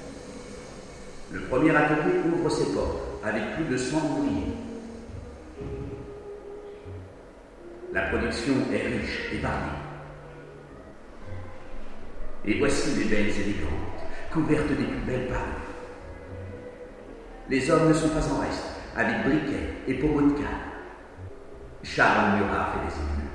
Le 1.33 1.41
premier 1.43 1.75
atelier 1.75 2.21
ouvre 2.33 2.51
ses 2.51 2.73
portes 2.73 2.99
avec 3.25 3.43
plus 3.57 3.65
de 3.65 3.77
100 3.77 3.97
ouvriers. 3.97 4.53
La 7.93 8.03
production 8.03 8.55
est 8.73 8.87
riche 8.87 9.33
et 9.33 9.39
variée. 9.39 9.57
Et 12.45 12.59
voici 12.59 12.91
les 12.99 13.05
belles 13.07 13.29
élégantes, 13.29 13.71
couvertes 14.33 14.69
des 14.69 14.85
plus 14.85 15.01
belles 15.07 15.29
parures. 15.29 15.45
Les 17.49 17.71
hommes 17.71 17.89
ne 17.89 17.95
sont 17.95 18.09
pas 18.11 18.29
en 18.33 18.41
reste, 18.41 18.65
avec 18.97 19.25
briquets 19.25 19.73
et 19.89 19.95
pommeaux 19.95 20.31
de 20.31 20.35
canne. 20.35 20.47
Charles 21.83 22.37
Murat 22.37 22.73
fait 22.73 22.87
des 22.87 22.95
émules. 23.03 23.27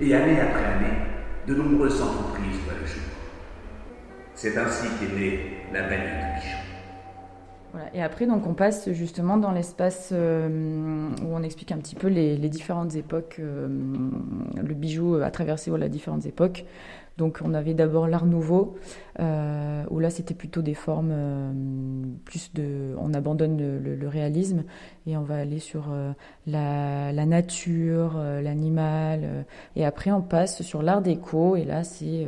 Et 0.00 0.14
année 0.14 0.40
après 0.40 0.64
année, 0.64 0.96
de 1.46 1.54
nombreuses 1.54 2.00
entreprises 2.00 2.58
voient 2.64 2.74
le 2.80 2.86
jour. 2.86 3.09
C'est 4.42 4.56
ainsi 4.56 4.86
qu'est 4.98 5.14
née 5.14 5.38
la 5.70 5.82
vallée 5.82 5.98
du 5.98 6.40
Bichon. 6.40 6.56
Et 7.92 8.02
après, 8.02 8.26
donc, 8.26 8.46
on 8.46 8.54
passe 8.54 8.90
justement 8.90 9.36
dans 9.36 9.52
l'espace 9.52 10.12
euh, 10.12 11.10
où 11.22 11.26
on 11.36 11.42
explique 11.42 11.72
un 11.72 11.76
petit 11.76 11.94
peu 11.94 12.08
les, 12.08 12.38
différentes 12.48 12.94
époques. 12.94 13.36
Euh, 13.38 13.68
le 13.68 14.74
bijou 14.74 15.16
a 15.16 15.30
traversé 15.30 15.68
voilà, 15.68 15.90
différentes 15.90 16.24
époques. 16.24 16.64
Donc 17.20 17.40
on 17.44 17.52
avait 17.52 17.74
d'abord 17.74 18.08
l'art 18.08 18.24
nouveau, 18.24 18.78
euh, 19.18 19.84
où 19.90 19.98
là 19.98 20.08
c'était 20.08 20.32
plutôt 20.32 20.62
des 20.62 20.72
formes 20.72 21.10
euh, 21.12 21.52
plus 22.24 22.50
de... 22.54 22.94
On 22.98 23.12
abandonne 23.12 23.58
le, 23.58 24.08
réalisme 24.08 24.64
et 25.06 25.18
on 25.18 25.22
va 25.22 25.36
aller 25.36 25.58
sur 25.58 25.88
euh, 25.92 26.12
la, 26.46 27.12
nature, 27.26 28.16
l'animal. 28.16 29.44
et 29.76 29.84
après 29.84 30.10
on 30.10 30.22
passe 30.22 30.62
sur 30.62 30.82
l'art 30.82 31.02
déco, 31.02 31.56
et 31.56 31.64
là 31.64 31.84
c'est 31.84 32.26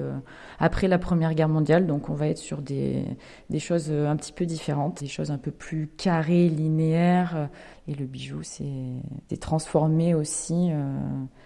après 0.59 0.89
la 0.89 0.99
Première 0.99 1.35
Guerre 1.35 1.49
mondiale, 1.49 1.87
donc 1.87 2.11
on 2.11 2.15
va 2.15 2.29
être 2.29 2.37
sur 2.37 2.61
des, 2.61 3.07
des 3.49 3.59
choses 3.61 3.91
un 3.91 4.17
petit 4.17 4.35
peu 4.35 4.45
différentes, 4.45 5.01
des 5.01 5.09
choses 5.09 5.31
un 5.31 5.39
peu 5.39 5.53
plus 5.53 5.89
carrées, 5.97 6.51
linéaires. 6.51 7.49
Et 7.89 7.95
le 7.95 8.07
bijou 8.07 8.43
c'est 8.43 9.41
transformé 9.41 10.15
aussi, 10.15 10.71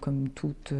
comme 0.01 0.29
toute, 0.29 0.71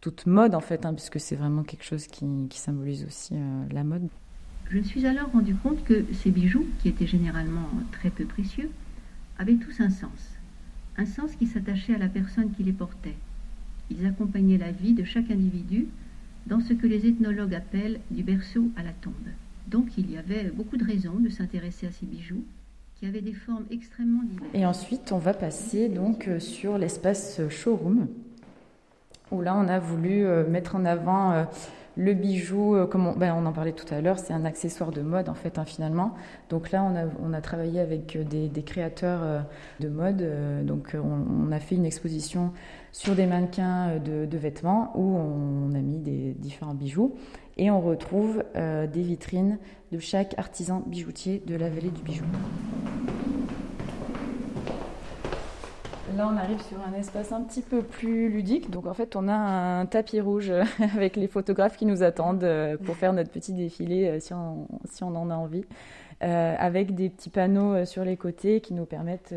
toute 0.00 0.26
mode 0.26 0.54
en 0.54 0.60
fait, 0.60 0.84
hein, 0.84 0.92
puisque 0.92 1.18
c'est 1.18 1.36
vraiment 1.36 1.62
quelque 1.62 1.84
chose 1.84 2.06
qui, 2.06 2.48
symbolise 2.52 3.04
aussi 3.04 3.34
euh, 3.34 3.64
la 3.70 3.84
mode. 3.84 4.08
Je 4.70 4.78
me 4.78 4.82
suis 4.82 5.06
alors 5.06 5.30
rendu 5.32 5.54
compte 5.54 5.82
que 5.84 6.04
ces 6.12 6.30
bijoux, 6.30 6.66
qui 6.80 6.88
étaient 6.88 7.06
généralement 7.06 7.68
très 7.92 8.10
peu 8.10 8.24
précieux, 8.24 8.70
avaient 9.38 9.56
tous 9.56 9.80
un 9.80 9.90
sens. 9.90 10.36
Un 10.96 11.06
sens 11.06 11.34
qui 11.36 11.46
s'attachait 11.46 11.94
à 11.94 11.98
la 11.98 12.08
personne 12.08 12.52
qui 12.52 12.62
les 12.62 12.72
portait. 12.72 13.16
Ils 13.90 14.06
accompagnaient 14.06 14.58
la 14.58 14.70
vie 14.70 14.92
de 14.92 15.04
chaque 15.04 15.30
individu 15.30 15.88
dans 16.46 16.60
ce 16.60 16.72
que 16.72 16.86
les 16.86 17.06
ethnologues 17.06 17.54
appellent 17.54 18.00
du 18.10 18.22
berceau 18.22 18.70
à 18.76 18.82
la 18.82 18.92
tombe. 18.92 19.14
Donc 19.66 19.98
il 19.98 20.10
y 20.10 20.16
avait 20.16 20.50
beaucoup 20.50 20.76
de 20.76 20.84
raisons 20.84 21.18
de 21.18 21.28
s'intéresser 21.28 21.86
à 21.86 21.92
ces 21.92 22.06
bijoux 22.06 22.44
qui 23.00 23.06
avaient 23.06 23.22
des 23.22 23.32
formes 23.32 23.64
extrêmement 23.70 24.22
diverses. 24.22 24.50
Et 24.52 24.66
ensuite, 24.66 25.10
on 25.12 25.18
va 25.18 25.32
passer 25.32 25.88
donc 25.88 26.28
euh, 26.28 26.38
sur 26.38 26.76
l'espace 26.76 27.40
showroom 27.48 28.08
où 29.32 29.40
là 29.40 29.56
on 29.56 29.68
a 29.68 29.78
voulu 29.78 30.24
euh, 30.24 30.46
mettre 30.46 30.76
en 30.76 30.84
avant 30.84 31.46
le 31.96 32.14
bijou, 32.14 32.74
euh, 32.74 32.86
comme 32.86 33.14
ben, 33.16 33.34
on, 33.36 33.46
en 33.46 33.52
parlait 33.52 33.72
tout 33.72 33.92
à 33.92 34.00
l'heure, 34.00 34.18
c'est 34.18 34.32
un 34.32 34.44
accessoire 34.44 34.90
de 34.90 35.02
mode 35.02 35.28
en 35.28 35.34
fait 35.34 35.58
hein, 35.58 35.64
finalement. 35.64 36.14
Donc 36.48 36.70
là, 36.70 36.84
on 37.22 37.32
a, 37.32 37.40
travaillé 37.40 37.80
avec 37.80 38.16
euh, 38.16 38.24
des, 38.24 38.62
créateurs 38.62 39.20
euh, 39.22 39.40
de 39.80 39.88
mode. 39.88 40.24
donc 40.64 40.94
on, 40.94 41.52
a 41.52 41.58
fait 41.58 41.74
une 41.74 41.86
exposition 41.86 42.52
sur 42.92 43.14
des 43.14 43.26
mannequins 43.26 43.98
de, 43.98 44.36
vêtements 44.36 44.92
où 44.94 45.16
on, 45.16 45.74
a 45.74 45.80
mis 45.80 45.98
des 45.98 46.34
différents 46.38 46.74
bijoux 46.74 47.14
et 47.60 47.70
on 47.70 47.80
retrouve 47.80 48.42
des 48.54 49.02
vitrines 49.02 49.58
de 49.92 49.98
chaque 49.98 50.36
artisan 50.38 50.82
bijoutier 50.86 51.42
de 51.46 51.54
la 51.54 51.68
vallée 51.68 51.90
du 51.90 52.02
bijou. 52.02 52.24
Là, 56.16 56.28
on 56.32 56.36
arrive 56.36 56.60
sur 56.62 56.78
un 56.80 56.92
espace 56.98 57.30
un 57.30 57.42
petit 57.42 57.62
peu 57.62 57.82
plus 57.82 58.30
ludique. 58.30 58.70
Donc, 58.70 58.86
en 58.86 58.94
fait, 58.94 59.14
on 59.14 59.28
a 59.28 59.34
un 59.34 59.86
tapis 59.86 60.20
rouge 60.20 60.52
avec 60.96 61.16
les 61.16 61.28
photographes 61.28 61.76
qui 61.76 61.86
nous 61.86 62.02
attendent 62.02 62.42
euh, 62.42 62.76
pour 62.76 62.96
faire 62.96 63.12
notre 63.12 63.30
petit 63.30 63.52
défilé 63.52 64.08
euh, 64.08 64.20
si 64.20 64.32
on, 64.34 65.14
en 65.14 65.30
a 65.30 65.34
envie. 65.34 65.64
Euh, 66.22 66.54
avec 66.58 66.94
des 66.94 67.08
petits 67.08 67.30
panneaux 67.30 67.84
sur 67.86 68.04
les 68.04 68.16
côtés 68.16 68.60
qui 68.60 68.74
nous 68.74 68.84
permettent 68.84 69.34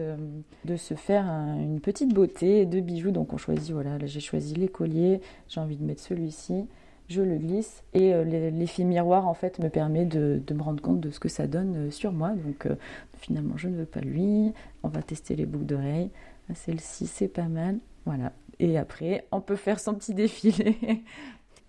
de 0.66 0.76
se 0.76 0.96
faire 0.96 1.26
une 1.26 1.80
petite 1.80 2.14
beauté 2.14 2.66
de 2.66 2.80
bijoux. 2.80 3.12
Donc, 3.12 3.34
on 3.34 3.38
choisit, 3.38 3.72
voilà, 3.72 3.98
là, 3.98 4.06
j'ai 4.06 4.20
choisi 4.20 4.56
les 4.56 4.68
colliers. 4.68 5.22
J'ai 5.48 5.60
envie 5.60 5.78
de 5.78 5.84
mettre 5.84 6.02
celui-ci. 6.02 6.66
Je 7.14 7.22
le 7.22 7.38
glisse 7.38 7.84
et 7.94 8.12
l'effet 8.24 8.84
miroir 8.84 9.28
en 9.28 9.36
fait 9.36 9.60
me 9.60 9.70
permet 9.70 10.06
de, 10.06 10.42
me 10.52 10.62
rendre 10.64 10.82
compte 10.82 11.00
de 11.00 11.12
ce 11.12 11.20
que 11.20 11.30
ça 11.30 11.46
donne 11.46 11.92
sur 11.92 12.12
moi. 12.12 12.32
Donc 12.32 12.68
finalement 13.20 13.56
je 13.56 13.68
ne 13.68 13.76
veux 13.76 13.86
pas 13.86 14.00
lui. 14.00 14.52
On 14.82 14.88
va 14.88 15.04
tester 15.04 15.36
les 15.36 15.46
boucles 15.46 15.66
d'oreilles. 15.66 16.10
Ah, 16.50 16.56
celle-ci, 16.56 17.06
c'est 17.06 17.28
pas 17.28 17.48
mal. 17.48 17.78
Voilà. 18.06 18.34
Et 18.60 18.78
après, 18.78 19.28
on 19.32 19.42
peut 19.42 19.56
faire 19.56 19.80
son 19.80 19.94
petit 19.94 20.14
défilé. 20.14 20.78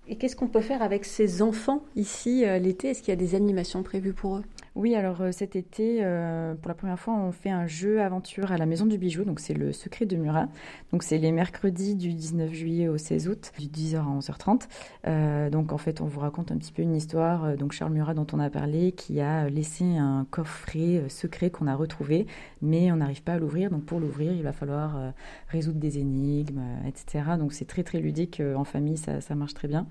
Et 0.07 0.17
qu'est-ce 0.17 0.37
qu'on 0.37 0.49
peut 0.49 0.61
faire 0.61 0.83
avec 0.83 1.05
ces 1.05 1.41
enfants 1.41 1.83
ici 1.97 2.45
euh, 2.45 2.59
l'été? 2.59 2.91
Est-ce 2.91 3.01
qu'il 3.01 3.09
y 3.09 3.13
a 3.13 3.17
des 3.17 3.35
animations 3.35 3.83
prévues 3.83 4.13
pour 4.13 4.37
eux? 4.37 4.45
Oui, 4.77 4.97
alors 4.97 5.21
euh, 5.21 5.31
cet 5.31 5.55
été, 5.55 5.99
euh, 6.03 6.55
pour 6.57 6.69
la 6.69 6.75
première 6.75 6.99
fois, 6.99 7.15
on 7.15 7.31
fait 7.31 7.51
un 7.51 7.65
jeu 7.69 8.01
aventure 8.01 8.51
à 8.51 8.59
la 8.59 8.67
Maison 8.67 8.87
du 8.87 8.99
Bijou. 8.99 9.23
Donc 9.23 9.39
c'est 9.39 9.55
le 9.55 9.73
secret 9.73 10.05
de 10.05 10.17
Murat. 10.17 10.49
Donc 10.91 11.05
c'est 11.05 11.19
les 11.19 11.31
mercredis 11.31 11.95
du 11.95 12.13
19 12.13 12.53
juillet 12.53 12.89
au 12.89 12.99
16 12.99 13.29
août, 13.29 13.53
du 13.57 13.69
10h 13.69 13.99
à 13.99 14.19
11h30. 14.19 14.63
Euh, 15.07 15.49
donc 15.49 15.71
en 15.73 15.79
fait, 15.79 16.01
on 16.01 16.07
vous 16.07 16.19
raconte 16.19 16.51
un 16.51 16.57
petit 16.57 16.73
peu 16.73 16.83
une 16.83 16.97
histoire. 16.97 17.57
Donc 17.57 17.71
Charles 17.71 17.93
Murat, 17.93 18.15
dont 18.15 18.27
on 18.33 18.41
a 18.41 18.51
parlé, 18.51 18.91
qui 18.91 19.21
a 19.21 19.49
laissé 19.49 19.85
un 19.85 20.27
coffret 20.29 21.05
secret 21.09 21.51
qu'on 21.51 21.69
a 21.69 21.77
retrouvé, 21.77 22.27
mais 22.61 22.91
on 22.91 22.97
n'arrive 22.97 23.23
pas 23.23 23.35
à 23.35 23.39
l'ouvrir. 23.39 23.71
Donc 23.71 23.85
pour 23.85 24.01
l'ouvrir, 24.01 24.33
il 24.33 24.43
va 24.43 24.53
falloir 24.53 25.13
résoudre 25.51 25.79
des 25.79 26.01
énigmes, 26.01 26.63
etc. 26.85 27.37
Donc 27.39 27.53
c'est 27.53 27.67
très 27.67 27.85
très 27.85 28.01
ludique 28.01 28.43
en 28.57 28.65
famille, 28.65 28.97
ça, 28.97 29.21
ça 29.21 29.37
marche 29.37 29.55
très 29.55 29.69
bien. 29.69 29.87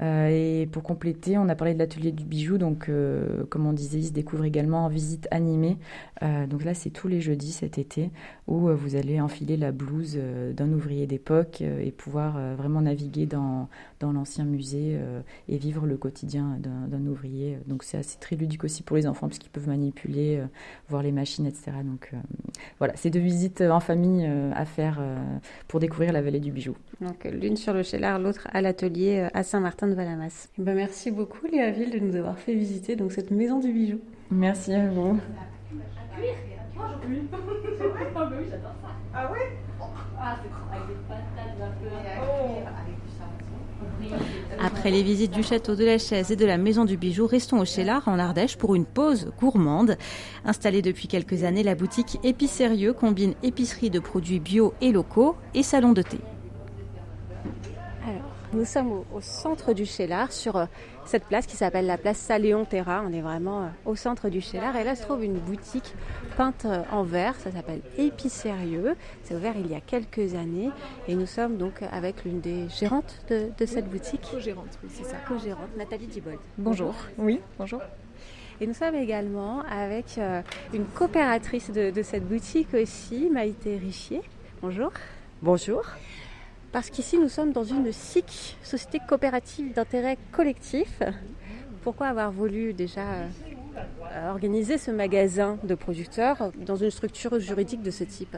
Euh, 0.00 0.62
et 0.62 0.66
pour 0.66 0.82
compléter, 0.82 1.36
on 1.38 1.48
a 1.48 1.54
parlé 1.54 1.74
de 1.74 1.78
l'atelier 1.78 2.12
du 2.12 2.24
bijou. 2.24 2.58
Donc, 2.58 2.88
euh, 2.88 3.44
comme 3.50 3.66
on 3.66 3.72
disait, 3.72 3.98
il 3.98 4.06
se 4.06 4.12
découvre 4.12 4.44
également 4.44 4.84
en 4.84 4.88
visite 4.88 5.28
animée. 5.30 5.76
Euh, 6.22 6.46
donc 6.46 6.64
là, 6.64 6.74
c'est 6.74 6.90
tous 6.90 7.08
les 7.08 7.20
jeudis 7.20 7.52
cet 7.52 7.78
été 7.78 8.10
où 8.46 8.68
vous 8.68 8.96
allez 8.96 9.20
enfiler 9.20 9.56
la 9.56 9.72
blouse 9.72 10.18
d'un 10.56 10.72
ouvrier 10.72 11.06
d'époque 11.06 11.60
et 11.62 11.90
pouvoir 11.90 12.38
vraiment 12.56 12.80
naviguer 12.82 13.26
dans, 13.26 13.68
l'ancien 14.00 14.44
musée 14.44 14.98
et 15.48 15.56
vivre 15.56 15.86
le 15.86 15.96
quotidien 15.96 16.58
d'un 16.60 17.06
ouvrier. 17.06 17.58
Donc, 17.66 17.82
c'est 17.82 17.98
assez 17.98 18.18
très 18.18 18.36
ludique 18.36 18.64
aussi 18.64 18.82
pour 18.82 18.96
les 18.96 19.06
enfants 19.06 19.28
puisqu'ils 19.28 19.50
peuvent 19.50 19.68
manipuler, 19.68 20.42
voir 20.88 21.02
les 21.02 21.12
machines, 21.12 21.46
etc. 21.46 21.70
Donc, 21.84 22.12
voilà, 22.78 22.94
c'est 22.96 23.10
deux 23.10 23.20
visites 23.20 23.60
en 23.60 23.80
famille 23.80 24.26
à 24.54 24.64
faire 24.64 25.00
pour 25.68 25.80
découvrir 25.80 26.12
la 26.12 26.20
vallée 26.20 26.40
du 26.40 26.50
bijou. 26.50 26.76
Donc, 27.00 27.24
l'une 27.24 27.56
sur 27.56 27.72
le 27.72 27.82
Chélar, 27.82 28.18
l'autre 28.18 28.48
à 28.52 28.60
l'atelier 28.60 29.28
à 29.32 29.42
Saint-Martin 29.44 29.81
de 29.86 29.94
Valamas. 29.94 30.48
Eh 30.58 30.62
ben, 30.62 30.74
merci 30.74 31.10
beaucoup 31.10 31.46
Léa 31.46 31.70
Ville 31.70 31.90
de 31.90 31.98
nous 31.98 32.16
avoir 32.16 32.38
fait 32.38 32.54
visiter 32.54 32.96
donc, 32.96 33.12
cette 33.12 33.30
maison 33.30 33.58
du 33.58 33.72
bijou. 33.72 33.98
Merci 34.30 34.72
à 34.72 34.88
vous. 34.88 35.18
Après 44.60 44.90
les 44.90 45.02
visites 45.02 45.32
du 45.32 45.42
château 45.42 45.74
de 45.74 45.84
la 45.84 45.98
Chaise 45.98 46.30
et 46.30 46.36
de 46.36 46.46
la 46.46 46.58
maison 46.58 46.84
du 46.84 46.96
bijou, 46.96 47.26
restons 47.26 47.60
au 47.60 47.64
Chélard 47.64 48.06
en 48.06 48.18
Ardèche 48.18 48.56
pour 48.56 48.74
une 48.74 48.84
pause 48.84 49.32
gourmande. 49.40 49.96
Installée 50.44 50.82
depuis 50.82 51.08
quelques 51.08 51.44
années, 51.44 51.62
la 51.62 51.74
boutique 51.74 52.18
Épicérieux 52.22 52.92
combine 52.92 53.34
épicerie 53.42 53.90
de 53.90 53.98
produits 53.98 54.40
bio 54.40 54.74
et 54.80 54.92
locaux 54.92 55.36
et 55.54 55.62
salon 55.62 55.92
de 55.92 56.02
thé. 56.02 56.18
Nous 58.54 58.66
sommes 58.66 59.04
au, 59.14 59.20
centre 59.22 59.72
du 59.72 59.86
Chélar, 59.86 60.30
sur 60.30 60.56
euh, 60.56 60.66
cette 61.06 61.24
place 61.24 61.46
qui 61.46 61.56
s'appelle 61.56 61.86
la 61.86 61.96
place 61.96 62.18
Saléon 62.18 62.66
Terra. 62.66 63.02
On 63.02 63.10
est 63.10 63.22
vraiment 63.22 63.62
euh, 63.62 63.68
au 63.86 63.96
centre 63.96 64.28
du 64.28 64.42
Chélar. 64.42 64.76
Et 64.76 64.84
là 64.84 64.94
se 64.94 65.02
trouve 65.02 65.24
une 65.24 65.38
boutique 65.38 65.94
peinte 66.36 66.66
euh, 66.66 66.82
en 66.92 67.02
verre. 67.02 67.34
Ça 67.36 67.50
s'appelle 67.50 67.80
Épicérieux. 67.96 68.94
C'est 69.22 69.34
ouvert 69.34 69.54
il 69.56 69.70
y 69.70 69.74
a 69.74 69.80
quelques 69.80 70.34
années. 70.34 70.68
Et 71.08 71.14
nous 71.14 71.24
sommes 71.24 71.56
donc 71.56 71.82
avec 71.90 72.24
l'une 72.26 72.40
des 72.40 72.68
gérantes 72.68 73.24
de, 73.30 73.64
cette 73.64 73.88
boutique. 73.88 74.20
Co-gérante, 74.30 74.78
oui, 74.82 74.90
c'est 74.92 75.04
ça. 75.04 75.16
Co-gérante, 75.26 75.74
Nathalie 75.78 76.06
Dibold. 76.06 76.38
Bonjour. 76.58 76.94
Oui, 77.16 77.40
bonjour. 77.58 77.80
Et 78.60 78.66
nous 78.66 78.74
sommes 78.74 78.96
également 78.96 79.62
avec 79.62 80.20
une 80.74 80.84
coopératrice 80.84 81.70
de, 81.70 81.90
de 81.90 82.02
cette 82.02 82.28
boutique 82.28 82.74
aussi, 82.74 83.30
Maïté 83.30 83.78
Richier. 83.78 84.20
Bonjour. 84.60 84.92
Bonjour 85.40 85.82
parce 86.72 86.88
qu'ici 86.88 87.18
nous 87.18 87.28
sommes 87.28 87.52
dans 87.52 87.64
une 87.64 87.92
SIC, 87.92 88.56
Société 88.62 88.98
coopérative 89.06 89.74
d'intérêt 89.74 90.16
collectif. 90.32 91.02
Pourquoi 91.82 92.06
avoir 92.06 92.32
voulu 92.32 92.72
déjà 92.72 93.02
euh, 93.02 94.30
organiser 94.30 94.78
ce 94.78 94.90
magasin 94.90 95.58
de 95.64 95.74
producteurs 95.74 96.50
dans 96.64 96.76
une 96.76 96.90
structure 96.90 97.38
juridique 97.38 97.82
de 97.82 97.90
ce 97.90 98.04
type? 98.04 98.36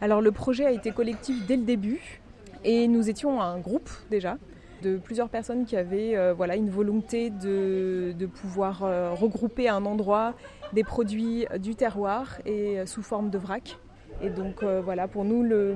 Alors 0.00 0.20
le 0.20 0.30
projet 0.30 0.64
a 0.64 0.70
été 0.70 0.92
collectif 0.92 1.44
dès 1.46 1.56
le 1.56 1.64
début 1.64 2.20
et 2.64 2.86
nous 2.86 3.10
étions 3.10 3.40
un 3.40 3.58
groupe 3.58 3.90
déjà 4.10 4.38
de 4.82 4.96
plusieurs 4.96 5.28
personnes 5.28 5.66
qui 5.66 5.76
avaient 5.76 6.16
euh, 6.16 6.32
voilà, 6.32 6.56
une 6.56 6.70
volonté 6.70 7.30
de, 7.30 8.26
pouvoir 8.26 8.84
euh, 8.84 9.12
regrouper 9.12 9.68
à 9.68 9.74
un 9.74 9.84
endroit 9.84 10.34
des 10.72 10.84
produits 10.84 11.46
du 11.58 11.74
terroir 11.74 12.38
et 12.46 12.86
sous 12.86 13.02
forme 13.02 13.28
de 13.28 13.38
vrac. 13.38 13.76
Et 14.22 14.28
donc 14.28 14.62
euh, 14.62 14.80
voilà, 14.84 15.08
pour 15.08 15.24
nous, 15.24 15.42
le, 15.42 15.74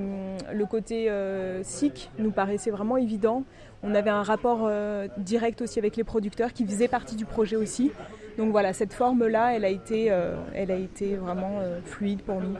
côté 0.69 1.09
euh, 1.09 1.63
SIC 1.63 2.11
nous 2.19 2.31
paraissait 2.31 2.71
vraiment 2.71 2.97
évident. 2.97 3.43
On 3.83 3.95
avait 3.95 4.09
un 4.09 4.23
rapport 4.23 4.61
euh, 4.63 5.07
direct 5.17 5.61
aussi 5.61 5.79
avec 5.79 5.95
les 5.95 6.03
producteurs 6.03 6.53
qui 6.53 6.65
faisaient 6.65 6.87
partie 6.87 7.15
du 7.15 7.25
projet 7.25 7.55
aussi. 7.55 7.91
Donc 8.37 8.51
voilà, 8.51 8.73
cette 8.73 8.93
forme-là, 8.93 9.55
elle, 9.55 9.65
a 9.65 9.69
été, 9.69 10.07
elle 10.53 10.69
a 10.69 10.75
été 10.75 11.15
vraiment 11.15 11.61
fluide 11.85 12.21
pour 12.21 12.41
nous. 12.41 12.55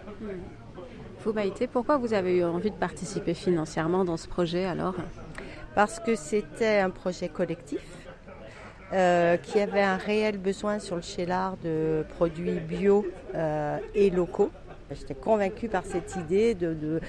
Vous, 1.20 1.34
Maïté, 1.34 1.68
pourquoi 1.68 1.98
vous 1.98 2.14
avez 2.14 2.38
eu 2.38 2.44
envie 2.46 2.72
de 2.72 2.76
participer 2.76 3.34
financièrement 3.34 4.06
dans 4.06 4.16
ce 4.16 4.30
projet 4.30 4.64
alors? 4.64 4.96
Parce 5.74 6.00
que 6.00 6.16
c'était 6.16 6.80
un 6.80 6.92
projet 6.92 7.28
collectif. 7.28 7.82
qui 8.92 9.60
avait 9.60 9.82
un 9.82 9.98
réel 9.98 10.38
besoin 10.38 10.80
sur 10.80 10.96
le 10.96 11.02
Chélard 11.02 11.58
de 11.58 12.06
produits 12.16 12.62
bio 12.62 13.06
et 13.96 14.10
locaux. 14.12 14.52
J'étais 14.92 15.16
convaincue 15.16 15.68
par 15.68 15.84
cette 15.84 16.16
idée 16.16 16.54
de, 16.54 17.02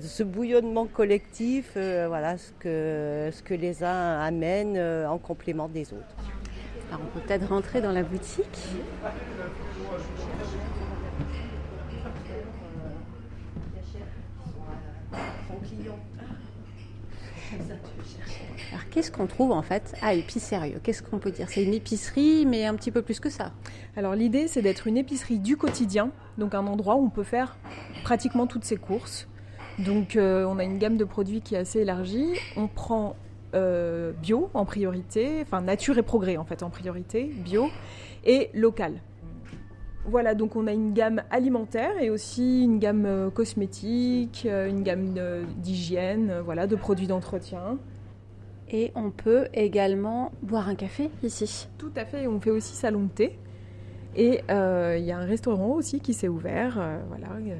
ce 0.00 0.22
bouillonnement 0.22 0.86
collectif, 0.86 1.72
euh, 1.76 2.06
voilà, 2.06 2.38
ce 2.38 2.52
que, 2.60 3.30
ce 3.32 3.42
que 3.42 3.54
les 3.54 3.82
uns 3.82 4.20
amènent 4.20 4.76
euh, 4.76 5.08
en 5.08 5.18
complément 5.18 5.68
des 5.68 5.92
autres. 5.92 6.14
Alors 6.88 7.00
on 7.02 7.18
peut 7.18 7.24
peut-être 7.26 7.48
rentrer 7.48 7.80
dans 7.80 7.90
la 7.90 8.04
boutique. 8.04 8.44
Alors 18.72 18.88
qu'est-ce 18.88 19.12
qu'on 19.12 19.26
trouve 19.26 19.52
en 19.52 19.60
fait 19.60 19.94
à 20.00 20.14
Épicérieux 20.14 20.80
Qu'est-ce 20.82 21.02
qu'on 21.02 21.18
peut 21.18 21.30
dire? 21.30 21.46
C'est 21.50 21.62
une 21.62 21.74
épicerie, 21.74 22.46
mais 22.46 22.64
un 22.64 22.74
petit 22.74 22.90
peu 22.90 23.02
plus 23.02 23.20
que 23.20 23.28
ça. 23.28 23.52
Alors 23.96 24.14
l'idée, 24.14 24.48
c'est 24.48 24.62
d'être 24.62 24.86
une 24.86 24.96
épicerie 24.96 25.38
du 25.38 25.58
quotidien, 25.58 26.10
donc 26.38 26.54
un 26.54 26.66
endroit 26.66 26.96
où 26.96 27.04
on 27.04 27.10
peut 27.10 27.22
faire 27.22 27.58
pratiquement 28.02 28.46
toutes 28.46 28.64
ses 28.64 28.78
courses. 28.78 29.28
Donc 29.78 30.16
euh, 30.16 30.46
on 30.46 30.58
a 30.58 30.64
une 30.64 30.78
gamme 30.78 30.96
de 30.96 31.04
produits 31.04 31.42
qui 31.42 31.54
est 31.54 31.58
assez 31.58 31.80
élargie. 31.80 32.32
On 32.56 32.66
prend 32.66 33.14
euh, 33.54 34.12
bio 34.12 34.48
en 34.54 34.64
priorité, 34.64 35.40
enfin 35.42 35.60
nature 35.60 35.98
et 35.98 36.02
progrès 36.02 36.38
en 36.38 36.44
fait 36.44 36.62
en 36.62 36.70
priorité, 36.70 37.24
bio 37.24 37.68
et 38.24 38.48
local. 38.54 39.02
Voilà, 40.06 40.34
donc 40.34 40.56
on 40.56 40.66
a 40.66 40.72
une 40.72 40.94
gamme 40.94 41.22
alimentaire 41.30 42.00
et 42.00 42.08
aussi 42.08 42.62
une 42.64 42.78
gamme 42.78 43.04
euh, 43.04 43.28
cosmétique, 43.28 44.46
une 44.46 44.82
gamme 44.82 45.14
d'hygiène, 45.58 46.40
voilà, 46.42 46.66
de 46.66 46.74
produits 46.74 47.06
d'entretien. 47.06 47.78
Et 48.72 48.90
on 48.94 49.10
peut 49.10 49.48
également 49.52 50.32
boire 50.42 50.68
un 50.68 50.74
café 50.74 51.10
ici. 51.22 51.68
Tout 51.76 51.92
à 51.94 52.06
fait, 52.06 52.26
on 52.26 52.40
fait 52.40 52.50
aussi 52.50 52.74
salon 52.74 53.04
de 53.04 53.10
thé. 53.10 53.38
Et 54.16 54.40
euh, 54.50 54.96
il 54.98 55.04
y 55.04 55.12
a 55.12 55.18
un 55.18 55.26
restaurant 55.26 55.74
aussi 55.74 56.00
qui 56.00 56.14
s'est 56.14 56.28
ouvert 56.28 56.78
euh, 56.78 56.98
voilà, 57.08 57.28
euh, 57.34 57.56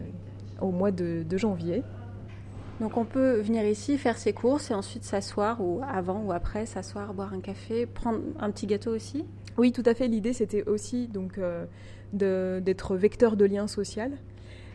au 0.60 0.70
mois 0.70 0.90
de, 0.90 1.24
janvier. 1.36 1.82
Donc 2.80 2.96
on 2.96 3.04
peut 3.04 3.40
venir 3.40 3.64
ici, 3.64 3.98
faire 3.98 4.16
ses 4.16 4.32
courses 4.32 4.70
et 4.70 4.74
ensuite 4.74 5.04
s'asseoir, 5.04 5.60
ou 5.60 5.82
avant 5.86 6.22
ou 6.24 6.32
après, 6.32 6.64
s'asseoir, 6.64 7.12
boire 7.12 7.34
un 7.34 7.40
café, 7.40 7.84
prendre 7.86 8.20
un 8.40 8.50
petit 8.50 8.66
gâteau 8.66 8.94
aussi 8.94 9.24
Oui, 9.58 9.70
tout 9.70 9.84
à 9.84 9.94
fait. 9.94 10.08
L'idée, 10.08 10.32
c'était 10.32 10.64
aussi 10.64 11.08
donc 11.08 11.38
d'être 12.12 12.96
vecteur 12.96 13.36
de 13.36 13.44
lien 13.44 13.66
social 13.66 14.12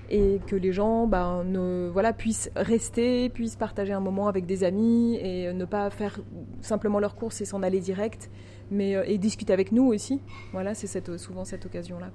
et 0.10 0.40
que 0.48 0.56
les 0.56 0.72
gens 0.72 1.08
ben, 1.08 1.44
ne, 1.44 1.90
voilà, 1.92 2.14
puissent 2.14 2.50
rester, 2.56 3.30
puissent 3.30 3.56
partager 3.56 3.94
un 3.94 4.00
moment 4.00 4.28
avec 4.28 4.46
des 4.46 4.64
amis 4.64 5.18
et 5.22 5.52
ne 5.54 5.66
pas 5.66 5.90
faire 5.90 6.20
simplement 6.62 7.00
leurs 7.00 7.16
courses 7.16 7.42
et 7.42 7.46
s'en 7.46 7.64
aller 7.64 7.80
direct, 7.80 8.30
mais 8.72 8.96
euh, 8.96 9.04
et 9.06 9.18
discuter 9.18 9.54
avec 9.54 9.72
nous 9.72 9.86
aussi. 9.86 10.22
Voilà, 10.52 10.74
c'est 10.74 11.18
souvent 11.18 11.46
cette 11.46 11.66
occasion-là. 11.66 12.12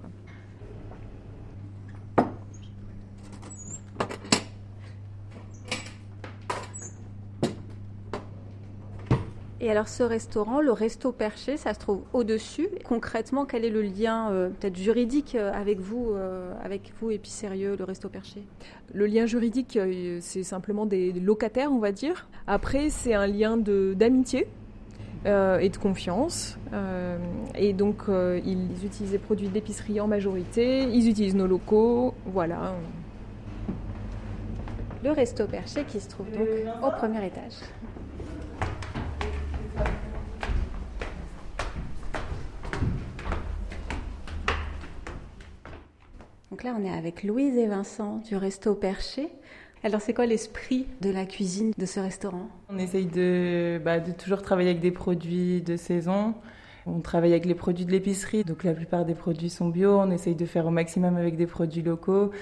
Et 9.64 9.70
alors 9.70 9.87
ce 9.87 10.03
restaurant, 10.03 10.61
le 10.61 10.72
Resto 10.72 11.12
Perché, 11.12 11.57
ça 11.57 11.72
se 11.72 11.79
trouve 11.79 12.01
au-dessus. 12.12 12.68
Concrètement, 12.85 13.44
quel 13.44 13.64
est 13.64 13.70
le 13.70 13.83
lien 13.83 14.29
euh, 14.33 14.48
peut-être 14.48 14.77
juridique 14.77 15.37
euh, 15.37 15.53
avec 15.55 15.79
vous, 15.79 16.11
euh, 16.11 16.53
avec 16.64 16.92
vous 17.01 17.12
Épicérieux, 17.12 17.77
le 17.79 17.85
Resto 17.85 18.09
Perché? 18.09 18.42
Le 18.92 19.07
lien 19.07 19.25
juridique, 19.25 19.79
c'est 20.20 20.42
simplement 20.42 20.85
des 20.85 21.12
locataires, 21.12 21.70
on 21.70 21.79
va 21.79 21.92
dire. 21.92 22.29
Après, 22.48 22.90
c'est 22.90 23.14
un 23.14 23.29
lien 23.29 23.57
d'amitié. 23.57 24.48
et 25.25 25.68
de 25.68 25.77
confiance. 25.77 26.59
et 27.55 27.72
donc, 27.72 28.03
ils 28.44 28.85
utilisent 28.85 29.12
des 29.12 29.18
produits 29.18 29.48
d'épicerie 29.48 30.01
en 30.01 30.09
majorité, 30.09 30.83
ils 30.83 31.09
utilisent 31.09 31.37
nos 31.37 31.46
locaux, 31.46 32.14
voilà. 32.27 32.75
Le 35.05 35.12
Resto 35.12 35.46
Perché 35.46 35.85
qui 35.85 36.01
se 36.01 36.09
trouve 36.09 36.27
donc 36.33 36.48
au 36.83 36.90
premier 36.90 37.25
étage. 37.25 37.55
Donc 46.53 46.65
là, 46.65 46.77
on 46.79 46.85
est 46.85 46.93
avec 46.93 47.23
Louise 47.23 47.57
et 47.57 47.67
Vincent 47.67 48.19
du 48.29 48.37
Resto 48.37 48.75
Perché. 48.75 49.31
Alors, 49.85 50.03
c'est 50.03 50.12
quoi 50.12 50.27
l'esprit 50.27 50.87
de 51.01 51.09
la 51.09 51.25
cuisine 51.25 51.73
de 51.79 51.87
ce 51.87 51.99
restaurant? 51.99 52.51
On 52.69 52.77
essaye 52.77 53.07
de, 53.07 53.81
bah, 53.83 54.01
de, 54.01 54.12
toujours 54.12 54.43
travailler 54.43 54.69
avec 54.69 54.83
des 54.83 54.91
produits 54.91 55.62
de 55.62 55.79
saison. 55.79 56.35
On 56.85 57.01
travaille 57.01 57.31
avec 57.31 57.47
les 57.47 57.55
produits 57.55 57.87
de 57.87 57.91
l'épicerie, 57.91 58.45
donc 58.45 58.65
la 58.65 58.75
plupart 58.75 59.07
des 59.07 59.15
produits 59.15 59.49
sont 59.49 59.71
bio. 59.71 59.99
On 59.99 60.11
essaye 60.11 60.35
de 60.35 60.45
faire 60.45 60.67
au 60.67 60.71
maximum 60.71 61.17
avec 61.17 61.38
des 61.38 61.47
produits 61.47 61.81
locaux. 61.81 62.33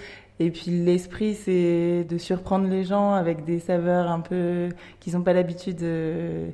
Et 0.40 0.50
puis 0.50 0.72
l'esprit, 0.72 1.36
c'est 1.36 2.02
de 2.02 2.18
surprendre 2.18 2.66
les 2.66 2.82
gens 2.82 3.12
avec 3.12 3.44
des 3.44 3.60
saveurs 3.60 4.10
un 4.10 4.20
peu 4.20 4.70
qu'ils 4.98 5.12
n'ont 5.12 5.22
pas 5.22 5.34
l'habitude 5.34 5.76
de 5.76 6.46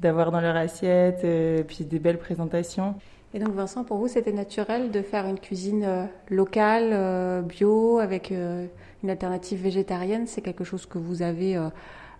d'avoir 0.00 0.32
dans 0.32 0.40
leur 0.40 0.56
assiette, 0.56 1.22
et 1.24 1.62
puis 1.62 1.84
des 1.84 1.98
belles 1.98 2.18
présentations. 2.18 2.96
Et 3.34 3.38
donc 3.38 3.54
Vincent, 3.54 3.84
pour 3.84 3.96
vous, 3.96 4.08
c'était 4.08 4.32
naturel 4.32 4.90
de 4.90 5.00
faire 5.00 5.26
une 5.26 5.38
cuisine 5.38 5.84
euh, 5.84 6.04
locale, 6.28 6.90
euh, 6.92 7.40
bio, 7.40 7.98
avec 7.98 8.30
euh, 8.30 8.66
une 9.02 9.10
alternative 9.10 9.62
végétarienne? 9.62 10.26
C'est 10.26 10.42
quelque 10.42 10.64
chose 10.64 10.84
que 10.84 10.98
vous 10.98 11.22
avez 11.22 11.58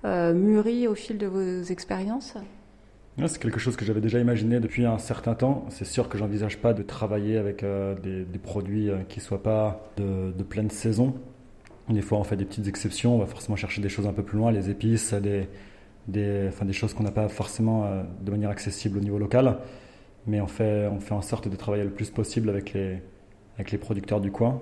mûri 0.04 0.88
au 0.88 0.94
fil 0.94 1.18
de 1.18 1.26
vos 1.26 1.62
expériences? 1.64 2.34
C'est 3.26 3.40
quelque 3.40 3.60
chose 3.60 3.76
que 3.76 3.84
j'avais 3.84 4.00
déjà 4.00 4.18
imaginé 4.18 4.58
depuis 4.58 4.86
un 4.86 4.98
certain 4.98 5.34
temps. 5.34 5.66
C'est 5.68 5.84
sûr 5.84 6.08
que 6.08 6.16
j'envisage 6.16 6.58
pas 6.58 6.72
de 6.72 6.82
travailler 6.82 7.36
avec 7.36 7.62
des, 8.02 8.38
produits 8.42 8.90
qui 9.08 9.18
ne 9.18 9.22
soient 9.22 9.42
pas 9.42 9.84
de, 9.98 10.42
pleine 10.42 10.70
saison. 10.70 11.14
Des 11.88 12.00
fois, 12.00 12.18
on 12.18 12.24
fait 12.24 12.36
des 12.36 12.46
petites 12.46 12.66
exceptions. 12.66 13.14
On 13.14 13.18
va 13.18 13.26
forcément 13.26 13.54
chercher 13.54 13.82
des 13.82 13.90
choses 13.90 14.06
un 14.06 14.12
peu 14.12 14.22
plus 14.22 14.38
loin, 14.38 14.50
les 14.50 14.70
épices, 14.70 15.14
des, 15.14 15.46
choses 16.72 16.94
qu'on 16.94 17.04
n'a 17.04 17.12
pas 17.12 17.28
forcément 17.28 17.86
de 18.22 18.30
manière 18.30 18.50
accessible 18.50 18.98
au 18.98 19.02
niveau 19.02 19.18
local 19.18 19.58
mais 20.26 20.40
on 20.40 20.46
fait, 20.46 20.86
on 20.86 21.00
fait 21.00 21.14
en 21.14 21.22
sorte 21.22 21.48
de 21.48 21.56
travailler 21.56 21.84
le 21.84 21.90
plus 21.90 22.10
possible 22.10 22.48
avec 22.48 22.72
les, 22.72 23.02
avec 23.56 23.70
les 23.70 23.78
producteurs 23.78 24.20
du 24.20 24.30
coin. 24.30 24.60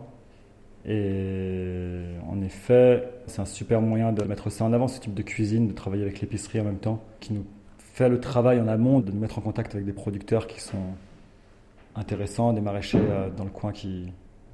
Et 0.87 2.03
en 2.29 2.41
effet, 2.41 3.07
c'est 3.27 3.41
un 3.41 3.47
super 3.47 3.83
moyen 3.83 4.13
de 4.13 4.25
mettre 4.25 4.51
ça 4.51 4.65
en 4.65 4.73
avant, 4.73 4.89
ce 4.89 5.01
type 5.01 5.15
de 5.15 5.23
cuisine, 5.23 5.69
de 5.69 5.73
travailler 5.73 6.03
avec 6.03 6.21
l'épicerie 6.21 6.61
en 6.61 6.65
même 6.65 6.79
temps, 6.79 7.03
qui 7.21 7.35
nous 7.35 7.45
fait 7.79 8.09
le 8.09 8.19
travail 8.19 8.61
en 8.61 8.69
amont 8.69 9.01
de 9.01 9.13
nous 9.13 9.21
mettre 9.21 9.39
en 9.39 9.43
contact 9.43 9.75
avec 9.75 9.85
des 9.85 9.93
producteurs 9.93 10.47
qui 10.47 10.61
sont 10.61 10.95
intéressants, 11.97 12.53
des 12.53 12.63
maraîchers 12.63 12.99
euh, 12.99 13.29
dans 13.31 13.45
le 13.45 13.51
coin 13.51 13.73
qui, 13.73 14.11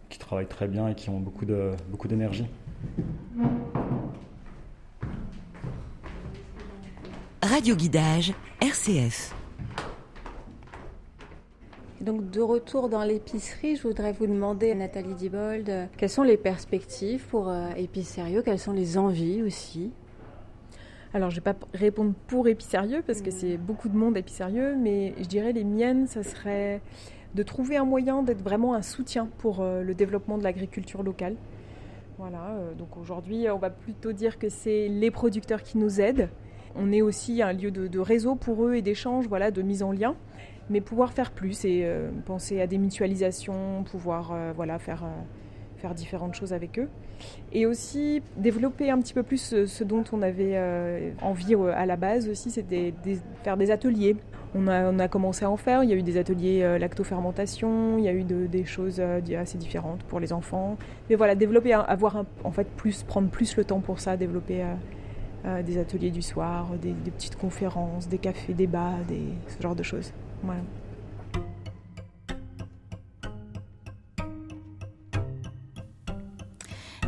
qui 0.08 0.18
travaillent 0.18 0.46
très 0.46 0.66
bien 0.66 0.88
et 0.88 0.94
qui 0.94 1.10
ont 1.10 1.20
beaucoup 1.20 1.44
d'énergie. 1.44 2.46
Beaucoup 2.96 3.78
Radio 7.42 7.76
Guidage, 7.76 8.32
RCF. 8.60 9.32
Donc 12.00 12.30
de 12.30 12.42
retour 12.42 12.90
dans 12.90 13.02
l'épicerie, 13.04 13.76
je 13.76 13.82
voudrais 13.82 14.12
vous 14.12 14.26
demander, 14.26 14.74
Nathalie 14.74 15.14
Dibold, 15.14 15.88
quelles 15.96 16.10
sont 16.10 16.24
les 16.24 16.36
perspectives 16.36 17.26
pour 17.28 17.48
euh, 17.48 17.70
Épicérieux 17.74 18.42
Quelles 18.44 18.58
sont 18.58 18.74
les 18.74 18.98
envies 18.98 19.42
aussi? 19.42 19.90
Alors, 21.14 21.30
je 21.30 21.36
ne 21.36 21.40
vais 21.40 21.52
pas 21.54 21.66
répondre 21.72 22.12
pour 22.26 22.48
Épicérieux 22.48 23.02
parce 23.06 23.22
que 23.22 23.30
c'est 23.30 23.56
beaucoup 23.56 23.88
de 23.88 23.96
monde 23.96 24.14
Épicérieux, 24.18 24.76
mais 24.76 25.14
je 25.18 25.24
dirais 25.24 25.52
les 25.52 25.64
miennes, 25.64 26.06
ça 26.06 26.22
serait 26.22 26.82
de 27.34 27.42
trouver 27.42 27.78
un 27.78 27.86
moyen 27.86 28.22
d'être 28.22 28.42
vraiment 28.42 28.74
un 28.74 28.82
soutien 28.82 29.30
pour 29.38 29.62
euh, 29.62 29.82
le 29.82 29.94
développement 29.94 30.36
de 30.36 30.44
l'agriculture 30.44 31.02
locale. 31.02 31.36
Voilà, 32.18 32.56
euh, 32.58 32.74
donc 32.74 32.98
aujourd'hui, 32.98 33.48
on 33.48 33.58
va 33.58 33.70
plutôt 33.70 34.12
dire 34.12 34.38
que 34.38 34.50
c'est 34.50 34.88
les 34.88 35.10
producteurs 35.10 35.62
qui 35.62 35.78
nous 35.78 35.98
aident. 35.98 36.28
On 36.78 36.92
est 36.92 37.02
aussi 37.02 37.42
un 37.42 37.52
lieu 37.52 37.70
de, 37.70 37.98
réseau 37.98 38.34
pour 38.34 38.64
eux 38.66 38.74
et 38.74 38.82
d'échange, 38.82 39.26
voilà, 39.28 39.50
de 39.50 39.62
mise 39.62 39.82
en 39.82 39.92
lien 39.92 40.14
mais 40.70 40.80
pouvoir 40.80 41.12
faire 41.12 41.30
plus 41.30 41.64
et 41.64 41.82
euh, 41.84 42.08
penser 42.24 42.60
à 42.60 42.66
des 42.66 42.78
mutualisations, 42.78 43.84
pouvoir 43.90 44.32
euh, 44.32 44.52
voilà, 44.54 44.78
faire, 44.78 45.04
euh, 45.04 45.78
faire 45.78 45.94
différentes 45.94 46.34
choses 46.34 46.52
avec 46.52 46.78
eux. 46.78 46.88
Et 47.52 47.66
aussi 47.66 48.22
développer 48.36 48.90
un 48.90 48.98
petit 49.00 49.14
peu 49.14 49.22
plus 49.22 49.66
ce, 49.66 49.84
dont 49.84 50.04
on 50.12 50.20
avait 50.20 50.60
envie 51.22 51.54
à 51.54 51.86
la 51.86 51.96
base 51.96 52.28
aussi, 52.28 52.50
c'est 52.50 52.64
faire 53.42 53.56
des 53.56 53.70
ateliers. 53.70 54.16
On 54.54 54.68
a, 54.68 54.90
on 54.90 54.98
a, 54.98 55.08
commencé 55.08 55.46
à 55.46 55.50
en 55.50 55.56
faire, 55.56 55.82
il 55.82 55.88
y 55.88 55.94
a 55.94 55.96
eu 55.96 56.02
des 56.02 56.18
ateliers 56.18 56.76
lactofermentation, 56.78 57.96
il 57.96 58.04
y 58.04 58.08
a 58.08 58.12
eu 58.12 58.22
des 58.24 58.64
choses 58.66 59.00
assez 59.00 59.56
différentes 59.56 60.02
pour 60.02 60.20
les 60.20 60.34
enfants. 60.34 60.76
Mais 61.08 61.16
voilà, 61.16 61.34
développer, 61.34 61.72
avoir 61.72 62.24
en 62.44 62.50
fait 62.50 62.66
plus, 62.76 63.02
prendre 63.02 63.30
plus 63.30 63.56
le 63.56 63.64
temps 63.64 63.80
pour 63.80 63.98
ça, 63.98 64.18
développer 64.18 64.62
des 65.64 65.78
ateliers 65.78 66.10
du 66.10 66.22
soir, 66.22 66.66
des, 66.82 66.92
petites 67.10 67.36
conférences, 67.36 68.08
des 68.08 68.18
cafés, 68.18 68.52
débats, 68.52 68.98
des, 69.06 69.22
ce 69.48 69.62
genre 69.62 69.76
de 69.76 69.82
choses. 69.82 70.12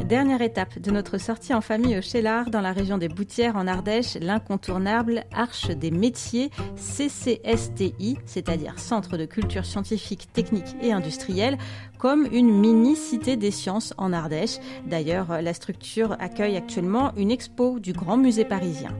Dernière 0.05 0.41
étape 0.41 0.79
de 0.79 0.91
notre 0.91 1.19
sortie 1.19 1.53
en 1.53 1.61
famille 1.61 1.99
au 1.99 2.01
Chélard, 2.01 2.51
dans 2.51 2.61
la 2.61 2.73
région 2.73 2.97
des 2.97 3.09
Boutières 3.09 3.57
en 3.57 3.67
Ardèche, 3.67 4.15
l'incontournable 4.15 5.25
Arche 5.33 5.69
des 5.69 5.91
métiers 5.91 6.51
CCSTI, 6.77 8.19
c'est-à-dire 8.25 8.79
Centre 8.79 9.17
de 9.17 9.27
culture 9.27 9.67
scientifique, 9.67 10.33
technique 10.33 10.77
et 10.81 10.93
industrielle, 10.93 11.59
comme 11.99 12.27
une 12.33 12.51
mini-cité 12.51 13.37
des 13.37 13.51
sciences 13.51 13.93
en 13.99 14.13
Ardèche. 14.13 14.59
D'ailleurs, 14.87 15.43
la 15.43 15.53
structure 15.53 16.17
accueille 16.21 16.57
actuellement 16.57 17.13
une 17.17 17.31
expo 17.31 17.79
du 17.79 17.93
Grand 17.93 18.17
Musée 18.17 18.47
parisien. 18.47 18.97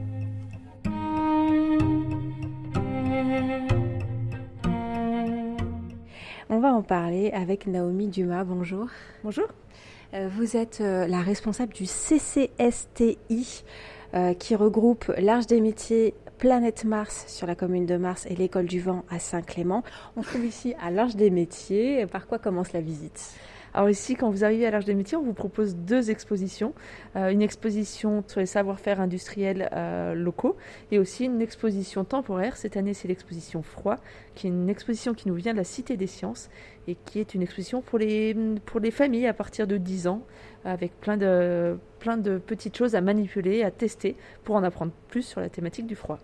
On 6.51 6.59
va 6.59 6.73
en 6.73 6.81
parler 6.81 7.31
avec 7.31 7.67
Naomi 7.67 8.07
Dumas. 8.07 8.43
Bonjour. 8.43 8.87
Bonjour. 9.23 9.45
Euh, 10.13 10.27
vous 10.35 10.57
êtes 10.57 10.81
euh, 10.81 11.05
la 11.05 11.21
responsable 11.21 11.71
du 11.73 11.85
CCSTI 11.85 13.63
euh, 14.15 14.33
qui 14.33 14.55
regroupe 14.55 15.13
l'Arche 15.19 15.45
des 15.45 15.61
métiers 15.61 16.15
Planète 16.39 16.83
Mars 16.83 17.25
sur 17.27 17.45
la 17.45 17.53
commune 17.53 17.85
de 17.85 17.95
Mars 17.95 18.25
et 18.27 18.35
l'école 18.35 18.65
du 18.65 18.79
vent 18.79 19.03
à 19.11 19.19
Saint-Clément. 19.19 19.83
On 20.15 20.23
se 20.23 20.29
trouve 20.29 20.45
ici 20.45 20.73
à 20.81 20.89
l'Arche 20.89 21.15
des 21.15 21.29
métiers. 21.29 22.07
Par 22.07 22.25
quoi 22.25 22.39
commence 22.39 22.73
la 22.73 22.81
visite? 22.81 23.35
Alors 23.71 23.91
ici, 23.91 24.15
quand 24.15 24.31
vous 24.31 24.43
arrivez 24.43 24.65
à 24.65 24.71
l'Arche 24.71 24.85
des 24.85 24.95
métiers, 24.95 25.15
on 25.15 25.21
vous 25.21 25.33
propose 25.33 25.75
deux 25.75 26.09
expositions. 26.09 26.73
Une 27.13 27.43
exposition 27.43 28.23
sur 28.25 28.39
les 28.39 28.47
savoir-faire 28.47 28.99
industriels 28.99 29.69
locaux 30.15 30.57
et 30.91 30.97
aussi 30.97 31.25
une 31.25 31.39
exposition 31.39 32.03
temporaire. 32.03 32.57
Cette 32.57 32.77
année, 32.77 32.95
c'est 32.95 33.07
l'exposition 33.07 33.61
Froid, 33.61 33.97
qui 34.33 34.47
est 34.47 34.49
une 34.49 34.69
exposition 34.69 35.13
qui 35.13 35.27
nous 35.27 35.35
vient 35.35 35.51
de 35.51 35.57
la 35.57 35.63
Cité 35.63 35.97
des 35.97 36.07
Sciences 36.07 36.49
et 36.89 36.97
qui 37.05 37.19
est 37.19 37.35
une 37.35 37.43
exposition 37.43 37.81
pour 37.81 37.99
les, 37.99 38.35
pour 38.65 38.79
les 38.79 38.89
familles 38.89 39.27
à 39.27 39.33
partir 39.33 39.67
de 39.67 39.77
10 39.77 40.07
ans, 40.07 40.23
avec 40.65 40.99
plein 40.99 41.17
de, 41.17 41.77
plein 41.99 42.17
de 42.17 42.39
petites 42.39 42.75
choses 42.75 42.95
à 42.95 43.01
manipuler, 43.01 43.63
à 43.63 43.69
tester 43.69 44.15
pour 44.43 44.55
en 44.55 44.63
apprendre 44.63 44.91
plus 45.07 45.21
sur 45.21 45.39
la 45.39 45.49
thématique 45.49 45.85
du 45.85 45.95
froid. 45.95 46.19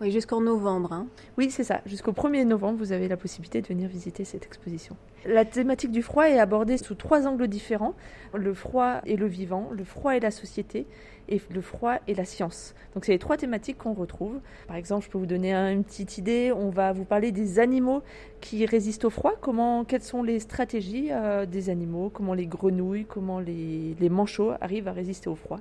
Oui, 0.00 0.12
jusqu'en 0.12 0.40
novembre. 0.40 0.92
Hein. 0.92 1.08
Oui, 1.38 1.50
c'est 1.50 1.64
ça. 1.64 1.80
Jusqu'au 1.84 2.12
1er 2.12 2.44
novembre, 2.44 2.78
vous 2.78 2.92
avez 2.92 3.08
la 3.08 3.16
possibilité 3.16 3.60
de 3.60 3.66
venir 3.66 3.88
visiter 3.88 4.24
cette 4.24 4.46
exposition. 4.46 4.96
La 5.26 5.44
thématique 5.44 5.90
du 5.90 6.02
froid 6.02 6.28
est 6.28 6.38
abordée 6.38 6.78
sous 6.78 6.94
trois 6.94 7.26
angles 7.26 7.48
différents. 7.48 7.94
Le 8.32 8.54
froid 8.54 9.00
et 9.06 9.16
le 9.16 9.26
vivant, 9.26 9.70
le 9.72 9.82
froid 9.82 10.14
et 10.14 10.20
la 10.20 10.30
société, 10.30 10.86
et 11.28 11.40
le 11.50 11.60
froid 11.60 11.96
et 12.06 12.14
la 12.14 12.24
science. 12.24 12.76
Donc 12.94 13.06
c'est 13.06 13.12
les 13.12 13.18
trois 13.18 13.36
thématiques 13.36 13.78
qu'on 13.78 13.92
retrouve. 13.92 14.38
Par 14.68 14.76
exemple, 14.76 15.04
je 15.04 15.10
peux 15.10 15.18
vous 15.18 15.26
donner 15.26 15.52
une 15.52 15.82
petite 15.82 16.16
idée. 16.16 16.52
On 16.54 16.70
va 16.70 16.92
vous 16.92 17.04
parler 17.04 17.32
des 17.32 17.58
animaux 17.58 18.02
qui 18.40 18.66
résistent 18.66 19.04
au 19.04 19.10
froid. 19.10 19.32
Comment, 19.40 19.84
quelles 19.84 20.02
sont 20.04 20.22
les 20.22 20.38
stratégies 20.38 21.08
euh, 21.10 21.44
des 21.44 21.70
animaux? 21.70 22.08
Comment 22.08 22.34
les 22.34 22.46
grenouilles, 22.46 23.04
comment 23.04 23.40
les, 23.40 23.96
les 23.98 24.08
manchots 24.08 24.52
arrivent 24.60 24.86
à 24.86 24.92
résister 24.92 25.28
au 25.28 25.34
froid? 25.34 25.58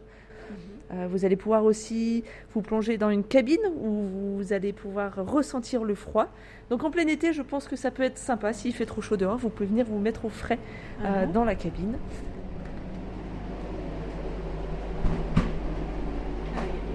Vous 0.89 1.25
allez 1.25 1.35
pouvoir 1.35 1.65
aussi 1.65 2.23
vous 2.53 2.61
plonger 2.61 2.97
dans 2.97 3.09
une 3.09 3.23
cabine 3.23 3.59
où 3.81 4.37
vous 4.37 4.53
allez 4.53 4.71
pouvoir 4.73 5.15
ressentir 5.25 5.83
le 5.83 5.95
froid. 5.95 6.27
Donc 6.69 6.83
en 6.83 6.91
plein 6.91 7.07
été, 7.07 7.33
je 7.33 7.41
pense 7.41 7.67
que 7.67 7.75
ça 7.75 7.91
peut 7.91 8.03
être 8.03 8.17
sympa. 8.17 8.53
S'il 8.53 8.73
fait 8.73 8.85
trop 8.85 9.01
chaud 9.01 9.17
dehors, 9.17 9.37
vous 9.37 9.49
pouvez 9.49 9.67
venir 9.67 9.85
vous 9.85 9.99
mettre 9.99 10.25
au 10.25 10.29
frais 10.29 10.59
euh, 11.03 11.25
uh-huh. 11.25 11.31
dans 11.31 11.45
la 11.45 11.55
cabine. 11.55 11.97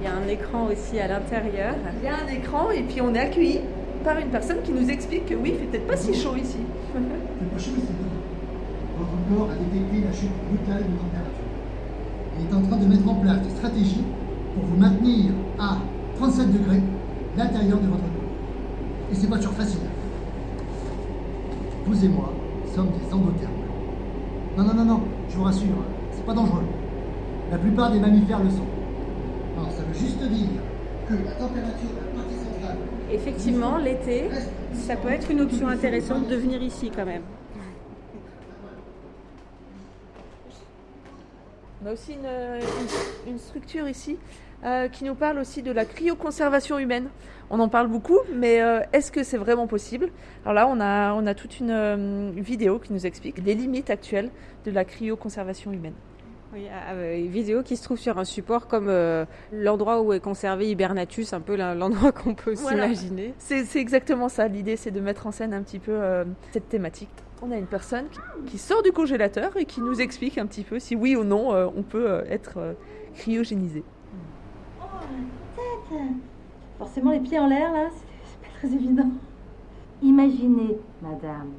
Il 0.00 0.04
y 0.04 0.08
a 0.08 0.14
un 0.14 0.26
écran 0.26 0.66
aussi 0.66 0.98
à 0.98 1.06
l'intérieur. 1.06 1.74
Il 2.00 2.04
y 2.04 2.08
a 2.08 2.16
un 2.16 2.28
écran 2.28 2.70
et 2.70 2.82
puis 2.82 3.00
on 3.00 3.14
est 3.14 3.20
accueilli 3.20 3.60
par 4.02 4.18
une 4.18 4.30
personne 4.30 4.60
qui 4.62 4.72
nous 4.72 4.90
explique 4.90 5.26
que 5.26 5.34
oui, 5.34 5.52
il 5.54 5.58
fait 5.58 5.66
peut-être 5.66 5.86
pas 5.86 5.96
si 5.96 6.12
chaud 6.12 6.34
ici. 6.36 6.58
c'est 6.92 6.98
pas 6.98 7.58
chaud, 7.58 7.70
mais 7.76 7.82
c'est 7.86 8.98
Votre 8.98 9.16
corps 9.28 9.50
a 9.50 9.54
détecté 9.54 10.04
la 10.04 10.12
chute 10.12 10.32
brutale 10.48 10.82
de 10.82 10.96
température 10.98 11.31
est 12.42 12.54
en 12.54 12.62
train 12.62 12.76
de 12.76 12.86
mettre 12.86 13.08
en 13.08 13.14
place 13.14 13.42
des 13.42 13.50
stratégies 13.50 14.04
pour 14.54 14.64
vous 14.64 14.76
maintenir 14.76 15.32
à 15.58 15.78
37 16.16 16.52
degrés 16.52 16.82
l'intérieur 17.36 17.78
de 17.78 17.86
votre 17.86 18.02
corps. 18.02 18.32
Et 19.10 19.14
c'est 19.14 19.28
pas 19.28 19.36
toujours 19.36 19.52
facile. 19.52 19.80
Vous 21.86 22.04
et 22.04 22.08
moi 22.08 22.32
sommes 22.74 22.90
des 22.90 23.12
endothermes. 23.12 23.52
Non, 24.56 24.64
non, 24.64 24.74
non, 24.74 24.84
non, 24.84 25.00
je 25.30 25.36
vous 25.36 25.44
rassure, 25.44 25.84
c'est 26.12 26.24
pas 26.24 26.34
dangereux. 26.34 26.64
La 27.50 27.58
plupart 27.58 27.92
des 27.92 27.98
mammifères 27.98 28.42
le 28.42 28.50
sont. 28.50 28.66
Alors, 29.56 29.70
ça 29.70 29.82
veut 29.82 29.94
juste 29.94 30.22
dire 30.22 30.48
que 31.08 31.14
la 31.14 31.32
température 31.32 31.90
de 31.90 32.16
la 32.16 32.22
partie 32.22 32.34
centrale. 32.34 32.76
Effectivement, 33.10 33.76
l'été, 33.78 34.30
ça 34.74 34.96
peut 34.96 35.08
être 35.10 35.30
une 35.30 35.40
option 35.40 35.68
intéressante 35.68 36.28
de 36.28 36.36
venir 36.36 36.62
ici 36.62 36.90
quand 36.94 37.04
même. 37.04 37.22
On 41.82 41.88
a 41.88 41.92
aussi 41.94 42.16
une, 43.26 43.38
structure 43.38 43.88
ici 43.88 44.16
euh, 44.64 44.86
qui 44.88 45.02
nous 45.02 45.16
parle 45.16 45.38
aussi 45.38 45.62
de 45.62 45.72
la 45.72 45.84
cryoconservation 45.84 46.78
humaine. 46.78 47.08
On 47.50 47.58
en 47.58 47.68
parle 47.68 47.88
beaucoup, 47.88 48.18
mais 48.32 48.62
euh, 48.62 48.80
est-ce 48.92 49.10
que 49.10 49.24
c'est 49.24 49.36
vraiment 49.36 49.66
possible? 49.66 50.10
Alors 50.44 50.54
là, 50.54 50.68
on 50.68 50.80
a, 50.80 51.12
on 51.14 51.26
a 51.26 51.34
toute 51.34 51.58
une, 51.58 51.70
euh, 51.70 52.30
vidéo 52.36 52.78
qui 52.78 52.92
nous 52.92 53.04
explique 53.04 53.38
les 53.44 53.54
limites 53.54 53.90
actuelles 53.90 54.30
de 54.64 54.70
la 54.70 54.84
cryoconservation 54.84 55.72
humaine. 55.72 55.94
Oui, 56.52 56.68
une 57.16 57.30
vidéo 57.30 57.62
qui 57.62 57.76
se 57.76 57.82
trouve 57.82 57.98
sur 57.98 58.18
un 58.18 58.26
support 58.26 58.68
comme 58.68 58.92
l'endroit 59.52 60.02
où 60.02 60.12
est 60.12 60.20
conservé 60.20 60.70
Hibernatus, 60.70 61.32
un 61.32 61.40
peu 61.40 61.56
l'endroit 61.74 62.12
qu'on 62.12 62.34
peut 62.34 62.54
s'imaginer. 62.54 63.32
C'est 63.38 63.76
exactement 63.76 64.28
ça. 64.28 64.46
L'idée, 64.48 64.76
c'est 64.76 64.90
de 64.90 65.00
mettre 65.00 65.26
en 65.26 65.32
scène 65.32 65.54
un 65.54 65.62
petit 65.62 65.78
peu 65.78 65.98
cette 66.52 66.68
thématique. 66.68 67.08
On 67.44 67.50
a 67.50 67.56
une 67.56 67.66
personne 67.66 68.06
qui 68.46 68.56
sort 68.56 68.84
du 68.84 68.92
congélateur 68.92 69.56
et 69.56 69.64
qui 69.64 69.80
nous 69.80 70.00
explique 70.00 70.38
un 70.38 70.46
petit 70.46 70.62
peu 70.62 70.78
si 70.78 70.94
oui 70.94 71.16
ou 71.16 71.24
non 71.24 71.50
on 71.76 71.82
peut 71.82 72.22
être 72.28 72.76
cryogénisé. 73.14 73.82
Oh, 74.80 74.84
tête 75.56 75.98
Forcément, 76.78 77.10
les 77.10 77.20
pieds 77.20 77.40
en 77.40 77.48
l'air, 77.48 77.72
là, 77.72 77.88
c'est 77.92 78.48
pas 78.48 78.58
très 78.58 78.68
évident. 78.68 79.10
Imaginez, 80.02 80.78
madame, 81.00 81.52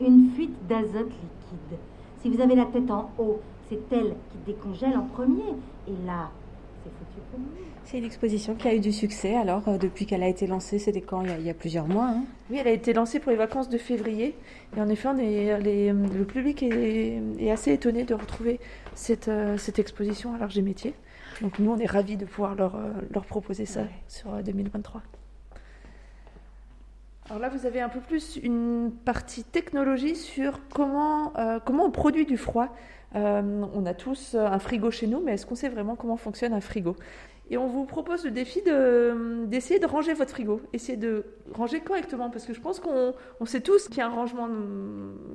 une 0.00 0.30
fuite 0.34 0.54
d'azote 0.68 1.06
liquide. 1.06 1.78
Si 2.20 2.28
vous 2.28 2.40
avez 2.40 2.54
la 2.54 2.66
tête 2.66 2.90
en 2.90 3.10
haut, 3.18 3.40
c'est 3.68 3.80
elle 3.92 4.14
qui 4.30 4.38
décongèle 4.46 4.96
en 4.96 5.02
premier. 5.02 5.54
Et 5.86 6.06
là, 6.06 6.30
c'est 6.82 6.90
foutu 6.90 7.20
pour 7.30 7.38
nous. 7.40 7.46
C'est 7.90 7.96
une 7.96 8.04
exposition 8.04 8.54
qui 8.54 8.68
a 8.68 8.74
eu 8.74 8.80
du 8.80 8.92
succès. 8.92 9.34
Alors, 9.34 9.66
euh, 9.66 9.78
depuis 9.78 10.04
qu'elle 10.04 10.22
a 10.22 10.28
été 10.28 10.46
lancée, 10.46 10.78
c'était 10.78 11.00
quand? 11.00 11.22
Il 11.22 11.40
y, 11.40 11.48
a, 11.48 11.54
plusieurs 11.54 11.86
mois. 11.86 12.08
Hein 12.08 12.24
oui, 12.50 12.58
elle 12.60 12.68
a 12.68 12.72
été 12.72 12.92
lancée 12.92 13.18
pour 13.18 13.30
les 13.30 13.38
vacances 13.38 13.70
de 13.70 13.78
février. 13.78 14.36
Et 14.76 14.80
en 14.82 14.90
effet, 14.90 15.08
on 15.08 15.16
est, 15.16 15.58
le 15.58 16.24
public 16.24 16.62
est, 16.62 17.50
assez 17.50 17.72
étonné 17.72 18.04
de 18.04 18.12
retrouver 18.12 18.60
cette, 18.94 19.28
euh, 19.28 19.56
cette 19.56 19.78
exposition 19.78 20.34
à 20.34 20.38
l'Arche 20.38 20.54
des 20.54 20.60
métiers. 20.60 20.92
Donc 21.40 21.58
nous, 21.58 21.70
on 21.70 21.78
est 21.78 21.86
ravis 21.86 22.18
de 22.18 22.26
pouvoir 22.26 22.56
leur, 22.56 22.76
euh, 22.76 22.90
leur 23.10 23.24
proposer 23.24 23.64
ça 23.64 23.84
sur 24.06 24.32
2023. 24.32 25.00
Alors 27.30 27.42
là, 27.42 27.50
vous 27.50 27.66
avez 27.66 27.82
un 27.82 27.90
peu 27.90 28.00
plus 28.00 28.36
une 28.42 28.90
partie 29.04 29.44
technologie 29.44 30.16
sur 30.16 30.60
comment, 30.72 31.36
euh, 31.36 31.58
comment 31.62 31.84
on 31.84 31.90
produit 31.90 32.24
du 32.24 32.38
froid. 32.38 32.68
Euh, 33.16 33.66
on 33.74 33.84
a 33.84 33.92
tous 33.92 34.34
un 34.34 34.58
frigo 34.58 34.90
chez 34.90 35.06
nous, 35.06 35.22
mais 35.22 35.32
est-ce 35.32 35.44
qu'on 35.44 35.54
sait 35.54 35.68
vraiment 35.68 35.94
comment 35.94 36.16
fonctionne 36.16 36.54
un 36.54 36.60
frigo? 36.62 36.96
Et 37.50 37.56
on 37.56 37.66
vous 37.66 37.84
propose 37.84 38.24
le 38.24 38.30
défi 38.30 38.62
d'essayer 39.46 39.80
de, 39.80 39.86
ranger 39.86 40.12
votre 40.12 40.30
frigo, 40.30 40.60
essayer 40.72 40.98
de 40.98 41.24
ranger 41.52 41.80
correctement, 41.80 42.28
parce 42.30 42.44
que 42.44 42.52
je 42.52 42.60
pense 42.60 42.78
qu'on 42.80 43.46
sait 43.46 43.60
tous 43.60 43.88
qu'il 43.88 43.98
y 43.98 44.00
a 44.00 44.06
un 44.06 44.14
rangement 44.14 44.48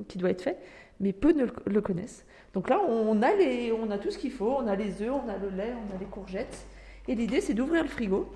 qui 0.08 0.18
doit 0.18 0.30
être 0.30 0.44
fait, 0.44 0.60
mais 1.00 1.12
peu 1.12 1.32
ne 1.32 1.46
le 1.66 1.82
connaissent. 1.82 2.26
Donc 2.54 2.70
là, 2.70 2.80
on 2.88 3.22
a, 3.24 3.34
les, 3.34 3.72
on 3.72 3.90
a 3.90 3.98
tout 3.98 4.12
ce 4.12 4.18
qu'il 4.20 4.32
faut, 4.32 4.56
on 4.60 4.68
a 4.68 4.76
les 4.76 5.02
œufs, 5.02 5.12
on 5.12 5.28
a 5.28 5.38
le 5.38 5.50
lait, 5.50 5.74
on 5.74 5.96
a 5.96 6.00
les 6.00 6.06
courgettes. 6.06 6.68
Et 7.08 7.16
l'idée, 7.16 7.42
c'est 7.42 7.56
d'ouvrir 7.56 7.82
le 7.82 7.90
frigo 7.90 8.30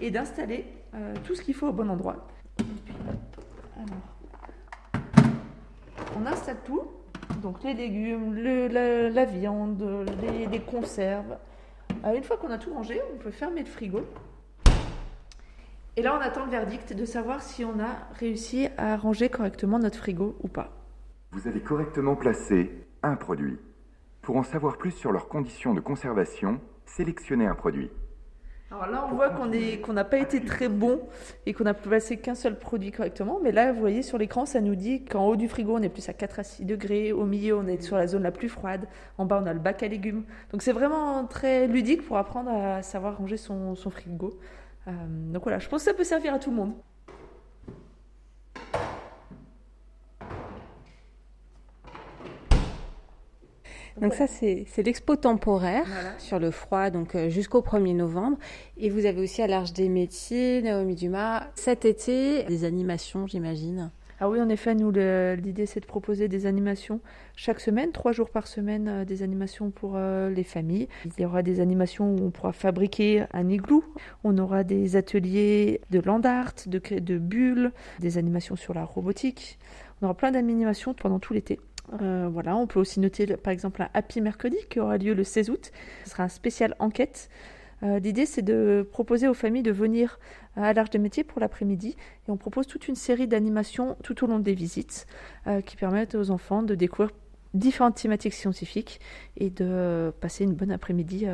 et 0.00 0.10
d'installer 0.10 0.64
euh, 0.94 1.14
tout 1.24 1.34
ce 1.34 1.42
qu'il 1.42 1.54
faut 1.54 1.68
au 1.68 1.72
bon 1.72 1.90
endroit. 1.90 2.26
on 6.20 6.26
installe 6.26 6.56
tout, 6.64 6.82
donc 7.42 7.62
les 7.62 7.74
légumes, 7.74 8.34
la, 8.34 9.24
viande, 9.24 10.06
les, 10.50 10.60
conserves. 10.60 11.36
Euh, 12.04 12.16
une 12.16 12.22
fois 12.22 12.36
qu'on 12.36 12.50
a 12.50 12.58
tout 12.58 12.72
rangé, 12.72 13.00
on 13.14 13.18
peut 13.18 13.30
fermer 13.30 13.60
le 13.60 13.66
frigo. 13.66 14.00
Et 15.96 16.02
là, 16.02 16.16
on 16.16 16.20
attend 16.20 16.44
le 16.44 16.50
verdict 16.50 16.92
de 16.92 17.04
savoir 17.04 17.42
si 17.42 17.64
on 17.64 17.80
a 17.80 18.06
réussi 18.18 18.68
à 18.76 18.96
ranger 18.96 19.28
correctement 19.28 19.78
notre 19.78 19.98
frigo 19.98 20.36
ou 20.40 20.48
pas. 20.48 20.70
Vous 21.32 21.48
avez 21.48 21.60
correctement 21.60 22.14
placé 22.14 22.70
un 23.02 23.16
produit. 23.16 23.58
Pour 24.22 24.36
en 24.36 24.42
savoir 24.42 24.78
plus 24.78 24.92
sur 24.92 25.10
leurs 25.10 25.28
conditions 25.28 25.74
de 25.74 25.80
conservation, 25.80 26.60
sélectionnez 26.86 27.46
un 27.46 27.54
produit. 27.54 27.90
Alors 28.70 28.86
là, 28.86 29.08
on 29.10 29.14
voit 29.14 29.30
qu'on 29.30 29.92
n'a 29.94 30.04
pas 30.04 30.18
été 30.18 30.44
très 30.44 30.68
bon 30.68 31.00
et 31.46 31.54
qu'on 31.54 31.64
n'a 31.64 31.72
placé 31.72 32.18
qu'un 32.18 32.34
seul 32.34 32.58
produit 32.58 32.90
correctement. 32.90 33.40
Mais 33.42 33.50
là, 33.50 33.72
vous 33.72 33.80
voyez 33.80 34.02
sur 34.02 34.18
l'écran, 34.18 34.44
ça 34.44 34.60
nous 34.60 34.74
dit 34.74 35.06
qu'en 35.06 35.26
haut 35.26 35.36
du 35.36 35.48
frigo, 35.48 35.74
on 35.74 35.82
est 35.82 35.88
plus 35.88 36.06
à 36.10 36.12
4 36.12 36.40
à 36.40 36.42
6 36.42 36.66
degrés. 36.66 37.12
Au 37.12 37.24
milieu, 37.24 37.56
on 37.56 37.66
est 37.66 37.80
sur 37.80 37.96
la 37.96 38.06
zone 38.06 38.24
la 38.24 38.30
plus 38.30 38.50
froide. 38.50 38.86
En 39.16 39.24
bas, 39.24 39.40
on 39.42 39.46
a 39.46 39.54
le 39.54 39.58
bac 39.58 39.82
à 39.82 39.88
légumes. 39.88 40.24
Donc 40.52 40.60
c'est 40.60 40.72
vraiment 40.72 41.24
très 41.24 41.66
ludique 41.66 42.04
pour 42.06 42.18
apprendre 42.18 42.50
à 42.50 42.82
savoir 42.82 43.16
ranger 43.16 43.38
son, 43.38 43.74
frigo. 43.90 44.38
Euh, 44.86 44.90
donc 45.32 45.44
voilà, 45.44 45.58
je 45.60 45.68
pense 45.68 45.80
que 45.80 45.90
ça 45.90 45.94
peut 45.94 46.04
servir 46.04 46.34
à 46.34 46.38
tout 46.38 46.50
le 46.50 46.56
monde. 46.56 46.74
Donc 54.00 54.14
ça, 54.14 54.26
c'est 54.26 54.66
l'expo 54.84 55.16
temporaire 55.16 55.86
sur 56.18 56.38
le 56.38 56.50
froid, 56.50 56.90
donc 56.90 57.14
euh, 57.14 57.28
jusqu'au 57.28 57.60
1er 57.60 57.96
novembre. 57.96 58.38
Et 58.76 58.90
vous 58.90 59.06
avez 59.06 59.20
aussi 59.20 59.42
à 59.42 59.46
l'Arche 59.46 59.72
des 59.72 59.88
Métiers, 59.88 60.62
Naomi 60.62 60.94
Dumas, 60.94 61.48
cet 61.54 61.84
été, 61.84 62.44
des 62.44 62.64
animations, 62.64 63.26
j'imagine. 63.26 63.90
Ah 64.20 64.28
oui, 64.28 64.40
en 64.40 64.48
effet, 64.48 64.74
nous, 64.74 64.90
l'idée, 64.90 65.66
c'est 65.66 65.78
de 65.78 65.86
proposer 65.86 66.26
des 66.26 66.46
animations 66.46 67.00
chaque 67.36 67.60
semaine, 67.60 67.92
trois 67.92 68.10
jours 68.10 68.30
par 68.30 68.48
semaine, 68.48 68.88
euh, 68.88 69.04
des 69.04 69.22
animations 69.22 69.70
pour 69.70 69.92
euh, 69.94 70.28
les 70.28 70.42
familles. 70.42 70.88
Il 71.04 71.22
y 71.22 71.24
aura 71.24 71.42
des 71.42 71.60
animations 71.60 72.12
où 72.12 72.24
on 72.24 72.30
pourra 72.30 72.52
fabriquer 72.52 73.24
un 73.32 73.48
igloo. 73.48 73.84
On 74.24 74.36
aura 74.38 74.64
des 74.64 74.96
ateliers 74.96 75.80
de 75.90 76.00
land 76.00 76.22
art, 76.22 76.54
de, 76.66 76.80
de 76.98 77.18
bulles, 77.18 77.70
des 78.00 78.18
animations 78.18 78.56
sur 78.56 78.74
la 78.74 78.84
robotique. 78.84 79.58
On 80.02 80.06
aura 80.06 80.14
plein 80.14 80.32
d'animations 80.32 80.94
pendant 80.94 81.20
tout 81.20 81.32
l'été. 81.32 81.60
Euh, 82.00 82.28
voilà, 82.30 82.56
on 82.56 82.66
peut 82.66 82.80
aussi 82.80 83.00
noter 83.00 83.26
par 83.36 83.52
exemple 83.52 83.82
un 83.82 83.88
Happy 83.94 84.20
Mercredi 84.20 84.56
qui 84.68 84.80
aura 84.80 84.98
lieu 84.98 85.14
le 85.14 85.24
16 85.24 85.50
août. 85.50 85.70
Ce 86.04 86.10
sera 86.10 86.24
un 86.24 86.28
spécial 86.28 86.74
enquête. 86.78 87.28
Euh, 87.82 87.98
l'idée, 88.00 88.26
c'est 88.26 88.42
de 88.42 88.86
proposer 88.90 89.28
aux 89.28 89.34
familles 89.34 89.62
de 89.62 89.70
venir 89.70 90.18
à 90.56 90.72
l'Arche 90.72 90.90
des 90.90 90.98
métiers 90.98 91.24
pour 91.24 91.40
l'après-midi 91.40 91.96
et 92.26 92.30
on 92.30 92.36
propose 92.36 92.66
toute 92.66 92.88
une 92.88 92.96
série 92.96 93.28
d'animations 93.28 93.96
tout 94.02 94.24
au 94.24 94.26
long 94.26 94.40
des 94.40 94.54
visites 94.54 95.06
euh, 95.46 95.60
qui 95.60 95.76
permettent 95.76 96.16
aux 96.16 96.30
enfants 96.30 96.62
de 96.62 96.74
découvrir 96.74 97.14
différentes 97.54 97.94
thématiques 97.94 98.34
scientifiques 98.34 99.00
et 99.36 99.50
de 99.50 100.12
passer 100.20 100.44
une 100.44 100.54
bonne 100.54 100.70
après-midi 100.70 101.26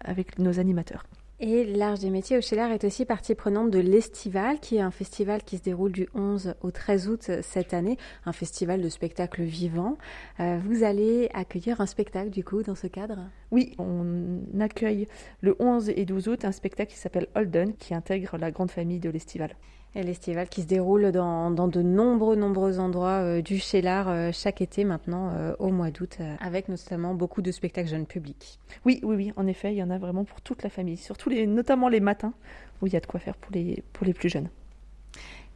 avec 0.00 0.38
nos 0.38 0.58
animateurs. 0.58 1.04
Et 1.40 1.64
l'Arche 1.64 2.00
des 2.00 2.10
métiers 2.10 2.36
au 2.36 2.40
Chelar 2.40 2.72
est 2.72 2.82
aussi 2.82 3.04
partie 3.04 3.36
prenante 3.36 3.70
de 3.70 3.78
l'Estival, 3.78 4.58
qui 4.58 4.76
est 4.76 4.80
un 4.80 4.90
festival 4.90 5.44
qui 5.44 5.58
se 5.58 5.62
déroule 5.62 5.92
du 5.92 6.08
11 6.12 6.54
au 6.62 6.72
13 6.72 7.08
août 7.08 7.30
cette 7.42 7.74
année, 7.74 7.96
un 8.26 8.32
festival 8.32 8.82
de 8.82 8.88
spectacles 8.88 9.44
vivants. 9.44 9.98
Euh, 10.40 10.58
vous 10.64 10.82
allez 10.82 11.28
accueillir 11.34 11.80
un 11.80 11.86
spectacle 11.86 12.30
du 12.30 12.42
coup 12.42 12.64
dans 12.64 12.74
ce 12.74 12.88
cadre? 12.88 13.20
Oui, 13.50 13.74
on 13.78 14.40
accueille 14.60 15.06
le 15.40 15.56
11 15.58 15.90
et 15.90 16.04
12 16.04 16.28
août 16.28 16.44
un 16.44 16.52
spectacle 16.52 16.92
qui 16.92 16.98
s'appelle 16.98 17.28
Holden, 17.34 17.74
qui 17.74 17.94
intègre 17.94 18.36
la 18.36 18.50
grande 18.50 18.70
famille 18.70 19.00
de 19.00 19.08
l'Estival. 19.08 19.54
Et 19.94 20.02
l'estival 20.02 20.50
qui 20.50 20.62
se 20.62 20.66
déroule 20.66 21.10
dans, 21.12 21.50
de 21.50 21.80
nombreux, 21.80 22.36
nombreux 22.36 22.78
endroits 22.78 23.22
euh, 23.22 23.40
du 23.40 23.58
Chélard 23.58 24.10
euh, 24.10 24.30
chaque 24.32 24.60
été 24.60 24.84
maintenant 24.84 25.30
euh, 25.32 25.54
au 25.58 25.70
mois 25.70 25.90
d'août, 25.90 26.18
avec 26.40 26.68
notamment 26.68 27.14
beaucoup 27.14 27.40
de 27.40 27.50
spectacles 27.50 27.88
jeunes 27.88 28.06
publics. 28.06 28.60
Oui, 28.84 29.00
oui, 29.02 29.16
oui, 29.16 29.32
en 29.36 29.46
effet, 29.46 29.72
il 29.72 29.78
y 29.78 29.82
en 29.82 29.88
a 29.88 29.96
vraiment 29.96 30.24
pour 30.24 30.42
toute 30.42 30.62
la 30.62 30.68
famille, 30.68 30.98
surtout 30.98 31.30
les, 31.30 31.46
notamment 31.46 31.88
les 31.88 32.00
matins 32.00 32.34
où 32.82 32.86
il 32.86 32.92
y 32.92 32.96
a 32.96 33.00
de 33.00 33.06
quoi 33.06 33.18
faire 33.18 33.36
pour 33.36 33.50
les, 33.52 33.82
pour 33.94 34.04
les 34.06 34.12
plus 34.12 34.28
jeunes. 34.28 34.50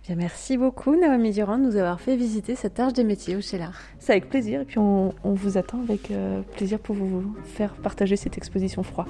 Bien, 0.04 0.16
merci 0.16 0.56
beaucoup 0.56 0.96
Naomi 0.96 1.30
Durand 1.30 1.58
de 1.58 1.62
nous 1.62 1.76
avoir 1.76 2.00
fait 2.00 2.16
visiter 2.16 2.56
cette 2.56 2.80
arche 2.80 2.92
des 2.92 3.04
métiers 3.04 3.36
au 3.36 3.40
Chelard. 3.40 3.80
C'est 4.00 4.10
avec 4.10 4.28
plaisir 4.28 4.62
et 4.62 4.64
puis 4.64 4.78
on, 4.78 5.12
vous 5.22 5.58
attend 5.58 5.80
avec 5.80 6.10
euh, 6.10 6.42
plaisir 6.56 6.80
pour 6.80 6.96
vous 6.96 7.36
faire 7.44 7.72
partager 7.74 8.16
cette 8.16 8.36
exposition 8.36 8.82
froid. 8.82 9.06